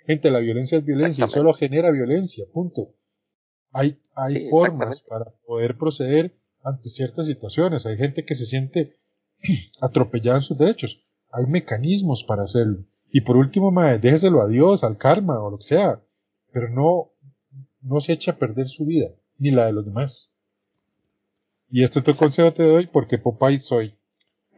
[0.06, 2.96] Gente, la violencia es violencia, solo genera violencia, punto.
[3.72, 7.86] Hay, hay formas para poder proceder ante ciertas situaciones.
[7.86, 8.98] Hay gente que se siente
[9.82, 11.06] atropellada en sus derechos.
[11.32, 12.86] Hay mecanismos para hacerlo.
[13.12, 16.04] Y por último, madre, déjeselo a Dios, al karma o lo que sea.
[16.52, 17.13] Pero no,
[17.84, 20.32] no se eche a perder su vida, ni la de los demás.
[21.70, 23.98] Y este tu consejo te doy porque Popeye soy.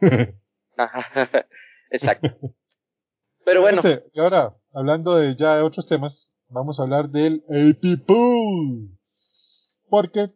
[1.90, 2.28] Exacto.
[3.44, 3.80] Pero bueno.
[4.12, 8.98] y ahora, hablando de ya de otros temas, vamos a hablar del AP Pool.
[9.88, 10.34] Porque,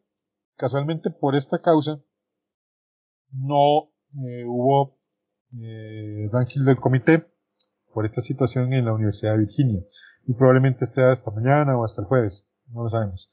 [0.57, 2.01] casualmente por esta causa,
[3.33, 4.97] no eh, hubo
[5.61, 7.27] eh, ranking del comité
[7.93, 9.83] por esta situación en la Universidad de Virginia.
[10.25, 13.31] Y probablemente esté hasta mañana o hasta el jueves no lo sabemos.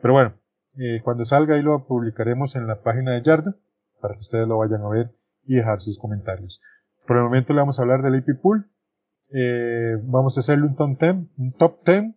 [0.00, 0.34] Pero bueno,
[0.76, 3.56] eh, cuando salga ahí lo publicaremos en la página de Yarda
[4.00, 5.14] para que ustedes lo vayan a ver
[5.44, 6.60] y dejar sus comentarios.
[7.06, 8.70] Por el momento le vamos a hablar del AP Pool.
[9.30, 12.14] Eh, vamos a hacerle un top 10, un top 10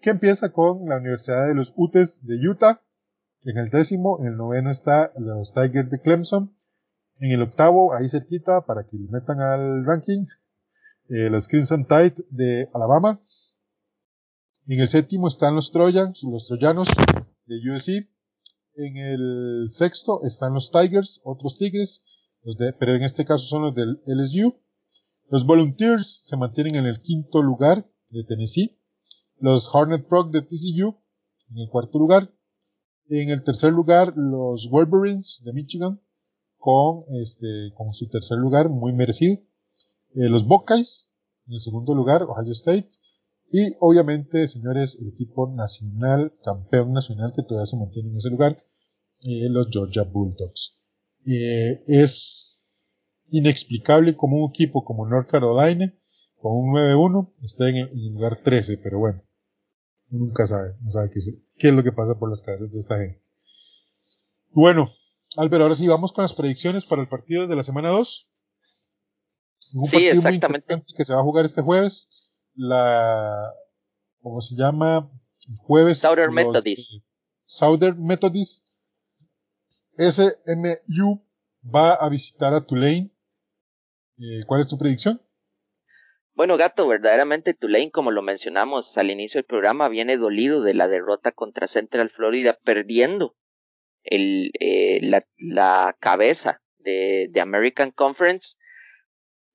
[0.00, 2.82] que empieza con la Universidad de los Utes de Utah.
[3.42, 6.52] En el décimo, en el noveno está los Tigers de Clemson.
[7.20, 10.24] En el octavo, ahí cerquita, para que lo metan al ranking,
[11.08, 13.20] eh, los Crimson Tide de Alabama.
[14.70, 16.88] En el séptimo están los Trojans, los Troyanos
[17.46, 18.06] de USC.
[18.74, 22.04] En el sexto están los Tigers, otros Tigres,
[22.42, 24.60] los de, pero en este caso son los del LSU.
[25.30, 28.78] Los Volunteers se mantienen en el quinto lugar de Tennessee.
[29.40, 31.00] Los Hornet Frog de TCU
[31.50, 32.30] en el cuarto lugar.
[33.08, 35.98] En el tercer lugar, los Wolverines de Michigan
[36.58, 39.38] con este, con su tercer lugar muy merecido.
[40.14, 41.10] Eh, los Buckeyes
[41.46, 42.90] en el segundo lugar, Ohio State.
[43.50, 48.56] Y obviamente, señores, el equipo nacional, campeón nacional que todavía se mantiene en ese lugar,
[49.22, 50.74] eh, los Georgia Bulldogs.
[51.26, 52.98] Eh, es
[53.30, 55.92] inexplicable como un equipo como North Carolina,
[56.36, 59.22] con un 9-1, está en el, lugar 13, pero bueno,
[60.10, 61.20] nunca sabe, no sabe qué,
[61.58, 63.20] qué, es lo que pasa por las cabezas de esta gente.
[64.50, 64.90] Bueno,
[65.36, 68.30] Albert, ahora sí vamos con las predicciones para el partido de la semana 2.
[69.74, 70.76] Un sí, partido exactamente.
[70.76, 72.08] Muy que se va a jugar este jueves
[72.58, 73.54] la,
[74.20, 75.10] ¿cómo se llama?
[75.58, 75.98] Jueves.
[75.98, 77.02] Southern Methodist.
[77.44, 78.66] Southern Methodist
[79.96, 81.24] SMU
[81.74, 83.10] va a visitar a Tulane.
[84.18, 85.22] Eh, ¿Cuál es tu predicción?
[86.34, 90.88] Bueno, Gato, verdaderamente Tulane, como lo mencionamos al inicio del programa, viene dolido de la
[90.88, 93.36] derrota contra Central Florida, perdiendo
[94.02, 98.56] el, eh, la, la, cabeza de, de American Conference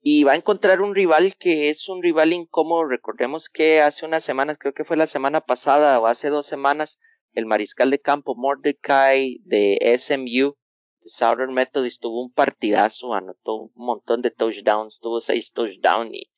[0.05, 2.83] y va a encontrar un rival que es un rival incómodo.
[2.83, 6.99] Recordemos que hace unas semanas, creo que fue la semana pasada o hace dos semanas,
[7.31, 10.57] el mariscal de campo Mordecai de SMU,
[11.01, 16.29] de Southern Methodist, tuvo un partidazo, anotó un montón de touchdowns, tuvo seis touchdowns y,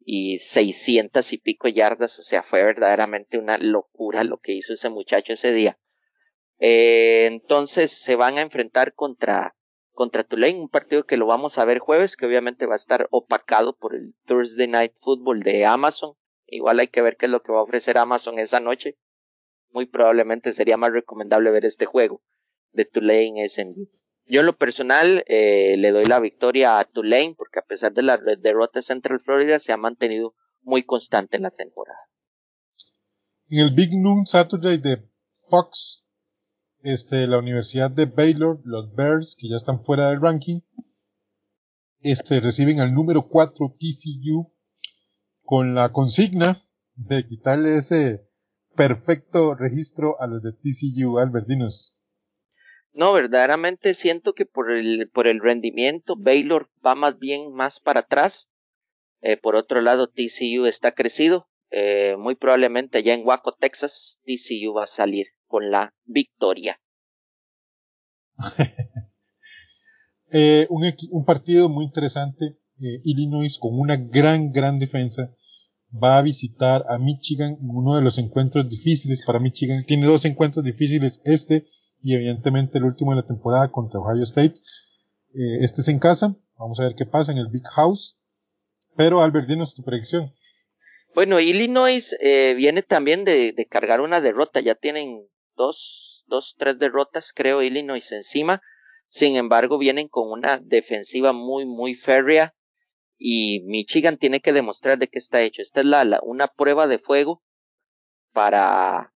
[0.00, 4.90] y 600 y pico yardas, o sea, fue verdaderamente una locura lo que hizo ese
[4.90, 5.78] muchacho ese día.
[6.58, 9.54] Eh, entonces se van a enfrentar contra
[9.98, 13.08] contra Tulane, un partido que lo vamos a ver jueves, que obviamente va a estar
[13.10, 16.14] opacado por el Thursday Night Football de Amazon.
[16.46, 18.96] Igual hay que ver qué es lo que va a ofrecer Amazon esa noche.
[19.72, 22.22] Muy probablemente sería más recomendable ver este juego
[22.70, 23.88] de Tulane SMU.
[24.26, 28.02] Yo en lo personal eh, le doy la victoria a Tulane porque a pesar de
[28.02, 31.98] la derrota de Central Florida se ha mantenido muy constante en la temporada.
[33.48, 35.02] En el Big Noon Saturday de
[35.50, 36.04] Fox
[36.82, 40.60] este, la Universidad de Baylor, los Bears, que ya están fuera del ranking,
[42.00, 44.52] este, reciben al número 4 TCU
[45.42, 46.62] con la consigna
[46.94, 48.28] de quitarle ese
[48.76, 51.96] perfecto registro a los de TCU, Albertinos.
[52.92, 58.00] No, verdaderamente siento que por el, por el rendimiento, Baylor va más bien más para
[58.00, 58.48] atrás.
[59.20, 61.48] Eh, por otro lado, TCU está crecido.
[61.70, 66.80] Eh, muy probablemente allá en Waco, Texas, TCU va a salir con la victoria.
[70.30, 70.82] Eh, un,
[71.12, 72.58] un, partido muy interesante.
[72.76, 75.34] Illinois con una gran, gran defensa
[75.90, 79.84] va a visitar a Michigan en uno de los encuentros difíciles para Michigan.
[79.84, 81.64] Tiene dos encuentros difíciles, este
[82.02, 84.54] y evidentemente el último de la temporada contra Ohio State.
[85.34, 88.18] Eh, este es en casa, vamos a ver qué pasa en el Big House.
[88.96, 90.32] Pero Albert, dinos tu predicción.
[91.14, 95.28] Bueno, Illinois eh, viene también de, de, cargar una derrota, ya tienen
[95.58, 98.62] dos, dos, tres derrotas, creo, Illinois encima.
[99.08, 102.54] Sin embargo, vienen con una defensiva muy, muy férrea
[103.18, 105.60] y Michigan tiene que demostrar de qué está hecho.
[105.60, 107.42] Esta es la, una prueba de fuego
[108.32, 109.12] para,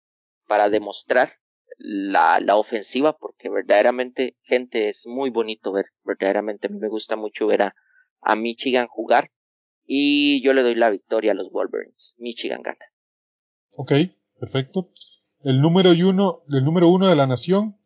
[0.47, 1.35] para demostrar
[1.79, 7.17] la, la ofensiva, porque verdaderamente, gente, es muy bonito ver, verdaderamente a mí me gusta
[7.17, 7.75] mucho ver a,
[8.21, 9.31] a Michigan jugar
[9.85, 12.15] y yo le doy la victoria a los Wolverines.
[12.19, 12.85] Michigan gana.
[13.77, 13.93] Ok,
[14.39, 14.91] perfecto.
[15.45, 17.77] El número uno, el número uno de la nación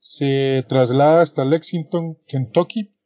[0.00, 2.96] se traslada hasta Lexington, Kentucky,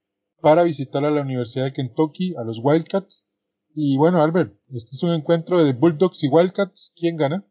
[0.41, 3.29] para visitar a la Universidad de Kentucky, a los Wildcats.
[3.75, 6.95] Y bueno, Albert, este es un encuentro de Bulldogs y Wildcats.
[6.97, 7.45] ¿Quién gana?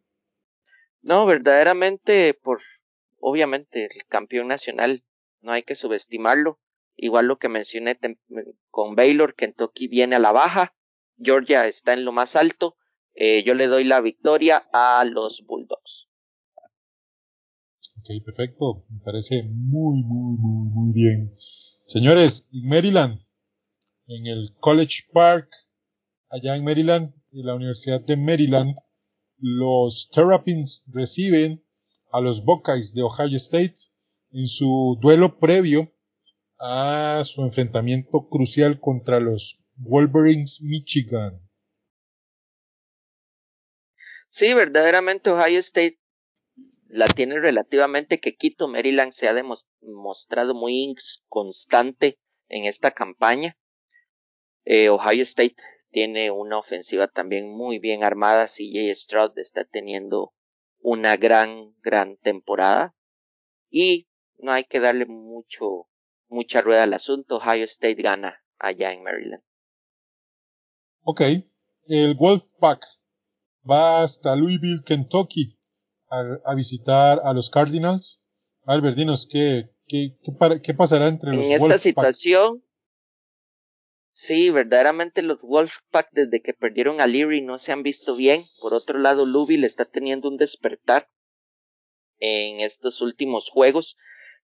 [1.04, 2.62] No, verdaderamente, por
[3.20, 5.04] obviamente el campeón nacional,
[5.42, 6.60] no hay que subestimarlo.
[6.96, 8.00] Igual lo que mencioné
[8.72, 10.74] con Baylor, Kentucky viene a la baja,
[11.20, 12.76] Georgia está en lo más alto.
[13.14, 16.09] Eh, yo le doy la victoria a los Bulldogs.
[18.18, 18.86] Perfecto.
[18.90, 21.36] Me parece muy, muy, muy, muy bien.
[21.86, 23.20] Señores, en Maryland,
[24.08, 25.50] en el College Park,
[26.30, 28.76] allá en Maryland, en la Universidad de Maryland,
[29.38, 31.64] los Terrapins reciben
[32.12, 33.76] a los Buckeyes de Ohio State
[34.32, 35.94] en su duelo previo
[36.60, 41.48] a su enfrentamiento crucial contra los Wolverines Michigan.
[44.30, 45.99] Sí, verdaderamente Ohio State
[46.90, 48.68] la tiene relativamente que Quito.
[48.68, 50.96] Maryland se ha demostrado muy
[51.28, 53.58] constante en esta campaña.
[54.66, 55.56] Eh, Ohio State
[55.92, 58.48] tiene una ofensiva también muy bien armada.
[58.48, 60.34] CJ Stroud está teniendo
[60.80, 62.96] una gran, gran temporada.
[63.70, 65.88] Y no hay que darle mucho,
[66.28, 67.38] mucha rueda al asunto.
[67.38, 69.44] Ohio State gana allá en Maryland.
[71.04, 71.22] Ok.
[71.86, 72.84] El Wolfpack
[73.70, 75.59] va hasta Louisville, Kentucky
[76.10, 78.22] a, visitar a los Cardinals.
[78.66, 80.16] Albert, dinos, ¿qué, qué,
[80.64, 82.64] qué, pasará entre los En esta situación,
[84.12, 88.44] sí, verdaderamente los Wolfpack desde que perdieron a Leary no se han visto bien.
[88.62, 91.10] Por otro lado, Louisville está teniendo un despertar
[92.20, 93.98] en estos últimos juegos.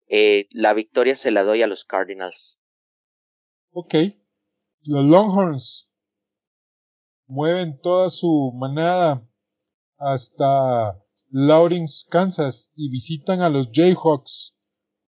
[0.08, 2.60] Eh, la victoria se la doy a los Cardinals.
[3.72, 3.96] Ok.
[4.86, 5.90] Los Longhorns
[7.26, 9.28] mueven toda su manada
[9.98, 11.03] hasta
[11.36, 14.56] Lawrence, Kansas, y visitan a los Jayhawks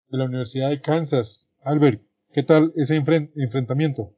[0.09, 1.53] de la Universidad de Kansas.
[1.63, 2.01] Albert,
[2.33, 4.17] ¿qué tal ese enfrentamiento?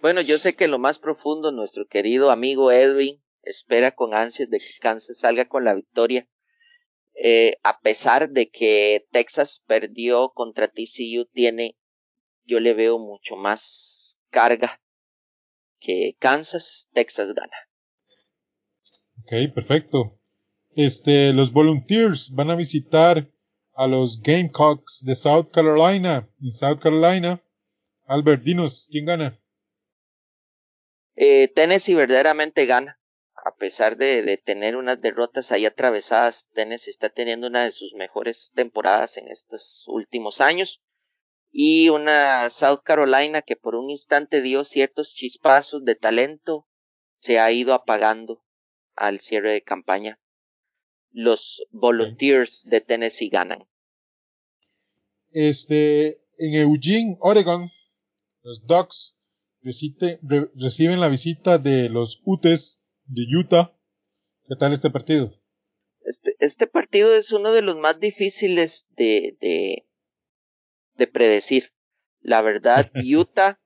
[0.00, 4.58] Bueno, yo sé que lo más profundo nuestro querido amigo Edwin espera con ansias de
[4.58, 6.28] que Kansas salga con la victoria.
[7.16, 11.76] Eh, a pesar de que Texas perdió contra TCU, tiene,
[12.44, 14.80] yo le veo mucho más carga
[15.80, 17.56] que Kansas, Texas gana.
[19.24, 20.20] Ok, perfecto.
[20.76, 23.32] Este, los Volunteers van a visitar
[23.72, 26.28] a los Gamecocks de South Carolina.
[26.38, 27.42] En South Carolina,
[28.04, 29.40] Albert, dinos, ¿quién gana?
[31.14, 33.00] Eh, Tennessee verdaderamente gana.
[33.42, 37.94] A pesar de, de, tener unas derrotas ahí atravesadas, Tennessee está teniendo una de sus
[37.94, 40.82] mejores temporadas en estos últimos años.
[41.50, 46.68] Y una South Carolina que por un instante dio ciertos chispazos de talento,
[47.20, 48.44] se ha ido apagando
[48.94, 50.20] al cierre de campaña
[51.16, 53.66] los Volunteers de Tennessee ganan.
[55.32, 57.70] Este, en Eugene, Oregon,
[58.42, 59.16] los Ducks
[59.62, 63.74] reciben la visita de los Utes de Utah.
[64.46, 65.32] ¿Qué tal este partido?
[66.02, 69.88] Este, este partido es uno de los más difíciles de, de,
[70.96, 71.72] de predecir.
[72.20, 73.58] La verdad, Utah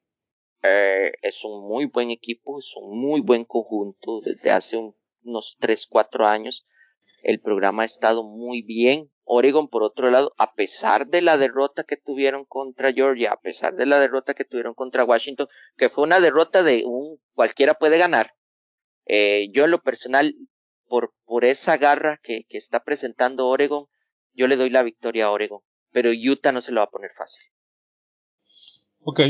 [0.62, 4.76] eh, es un muy buen equipo, es un muy buen conjunto desde hace
[5.24, 6.64] unos 3, 4 años
[7.22, 9.10] el programa ha estado muy bien.
[9.24, 13.76] Oregon, por otro lado, a pesar de la derrota que tuvieron contra Georgia, a pesar
[13.76, 15.46] de la derrota que tuvieron contra Washington,
[15.76, 18.32] que fue una derrota de un cualquiera puede ganar.
[19.06, 20.34] Eh, yo en lo personal,
[20.88, 23.86] por, por esa garra que, que está presentando Oregon,
[24.34, 25.60] yo le doy la victoria a Oregon.
[25.92, 27.42] pero Utah no se lo va a poner fácil.
[29.00, 29.20] Ok,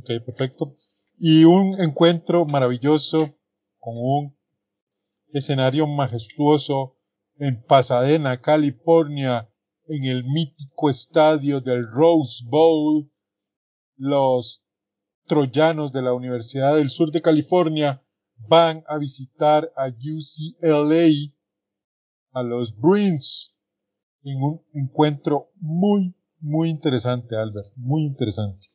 [0.00, 0.76] ok, perfecto.
[1.18, 3.28] Y un encuentro maravilloso
[3.78, 4.36] con un
[5.32, 6.96] escenario majestuoso
[7.38, 9.48] en Pasadena, California,
[9.86, 13.10] en el mítico estadio del Rose Bowl.
[13.96, 14.64] Los
[15.26, 18.02] troyanos de la Universidad del Sur de California
[18.48, 21.08] van a visitar a UCLA,
[22.32, 23.58] a los Bruins,
[24.24, 28.68] en un encuentro muy, muy interesante, Albert, muy interesante.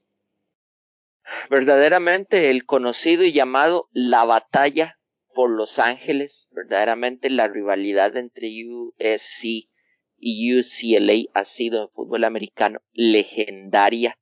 [1.50, 4.97] Verdaderamente el conocido y llamado la batalla
[5.38, 9.70] por Los Ángeles, verdaderamente la rivalidad entre USC
[10.18, 14.18] y UCLA ha sido en fútbol americano legendaria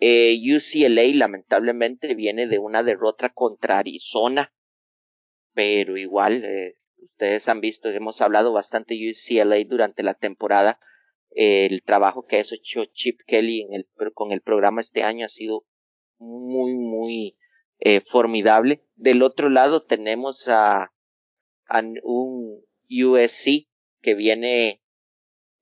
[0.00, 4.54] eh, UCLA lamentablemente viene de una derrota contra Arizona,
[5.52, 10.80] pero igual eh, ustedes han visto, hemos hablado bastante de UCLA durante la temporada.
[11.32, 13.66] el trabajo que ha hecho Chip Kelly
[14.14, 15.66] con el programa este año ha sido
[16.16, 17.36] muy, muy
[17.80, 18.82] eh, formidable.
[18.94, 20.92] Del otro lado tenemos a,
[22.02, 23.68] un USC
[24.00, 24.82] que viene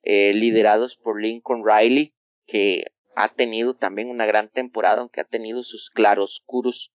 [0.01, 2.13] eh, liderados por Lincoln Riley,
[2.45, 6.91] que ha tenido también una gran temporada, aunque ha tenido sus claroscuros.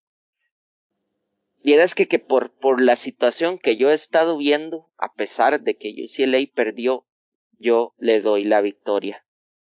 [1.62, 5.76] Vieras que, que por, por la situación que yo he estado viendo, a pesar de
[5.76, 7.06] que UCLA perdió,
[7.58, 9.24] yo le doy la victoria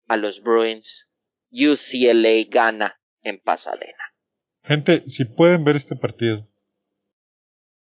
[0.08, 1.10] a los Bruins.
[1.52, 4.09] UCLA gana en Pasadena.
[4.70, 6.48] Gente, si pueden ver este partido,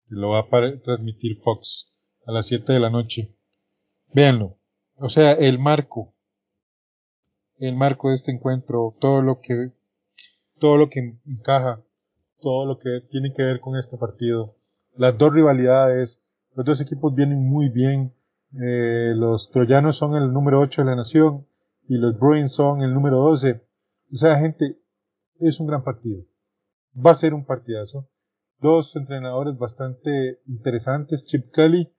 [0.06, 1.88] lo va a transmitir Fox
[2.24, 3.36] a las 7 de la noche,
[4.14, 4.56] véanlo.
[4.94, 6.14] O sea, el marco,
[7.58, 9.72] el marco de este encuentro, todo lo que,
[10.60, 11.82] todo lo que encaja,
[12.40, 14.54] todo lo que tiene que ver con este partido.
[14.94, 16.20] Las dos rivalidades,
[16.54, 18.14] los dos equipos vienen muy bien.
[18.64, 21.48] Eh, los troyanos son el número 8 de la nación
[21.88, 23.60] y los Bruins son el número 12.
[24.12, 24.80] O sea, gente,
[25.40, 26.24] es un gran partido.
[26.96, 28.08] Va a ser un partidazo.
[28.58, 31.94] Dos entrenadores bastante interesantes, Chip Kelly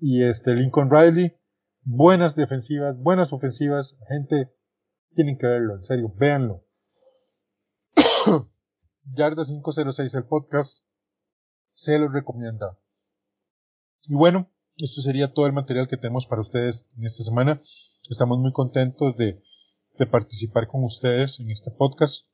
[0.00, 1.36] y este Lincoln Riley.
[1.82, 4.52] Buenas defensivas, buenas ofensivas, gente
[5.14, 6.64] tienen que verlo, en serio, véanlo.
[9.14, 10.84] Yarda 506, el podcast,
[11.74, 12.78] se lo recomienda.
[14.02, 17.60] Y bueno, esto sería todo el material que tenemos para ustedes en esta semana.
[18.08, 19.40] Estamos muy contentos de,
[19.98, 22.26] de participar con ustedes en este podcast.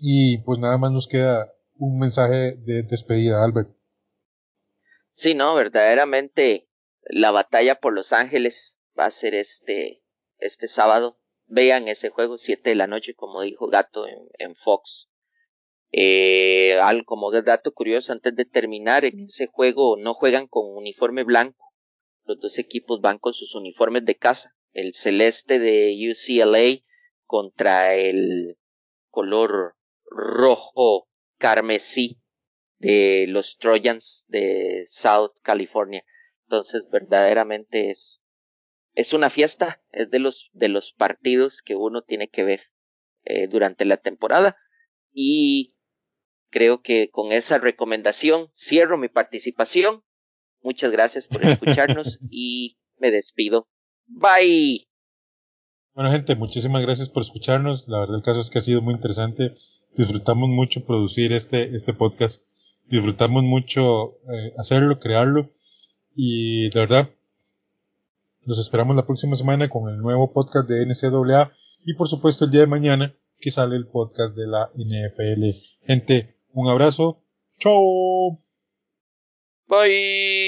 [0.00, 3.70] Y pues nada más nos queda un mensaje de despedida, Albert.
[5.12, 6.68] Sí, no, verdaderamente
[7.02, 10.02] la batalla por Los Ángeles va a ser este,
[10.38, 11.18] este sábado
[11.48, 15.08] vean ese juego, 7 de la noche, como dijo Gato en, Fox.
[15.90, 21.24] Eh, algo como dato curioso, antes de terminar, en ese juego no juegan con uniforme
[21.24, 21.72] blanco.
[22.24, 24.54] Los dos equipos van con sus uniformes de casa.
[24.72, 26.84] El celeste de UCLA
[27.24, 28.58] contra el
[29.08, 29.77] color
[30.10, 32.20] rojo carmesí
[32.78, 36.04] de los Trojans de South California.
[36.44, 38.22] Entonces, verdaderamente es
[38.98, 42.62] es una fiesta, es de los, de los partidos que uno tiene que ver
[43.24, 44.56] eh, durante la temporada
[45.12, 45.76] y
[46.50, 50.02] creo que con esa recomendación cierro mi participación.
[50.62, 53.68] Muchas gracias por escucharnos y me despido.
[54.06, 54.88] Bye.
[55.94, 57.86] Bueno gente, muchísimas gracias por escucharnos.
[57.86, 59.54] La verdad el caso es que ha sido muy interesante.
[59.98, 62.44] Disfrutamos mucho producir este, este podcast.
[62.86, 65.50] Disfrutamos mucho eh, hacerlo, crearlo.
[66.14, 67.10] Y de verdad,
[68.46, 71.52] nos esperamos la próxima semana con el nuevo podcast de NCAA
[71.84, 75.44] y por supuesto el día de mañana que sale el podcast de la NFL.
[75.84, 77.20] Gente, un abrazo.
[77.58, 78.38] Chao.
[79.66, 80.47] Bye.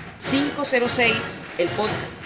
[0.21, 2.20] 506, el podcast.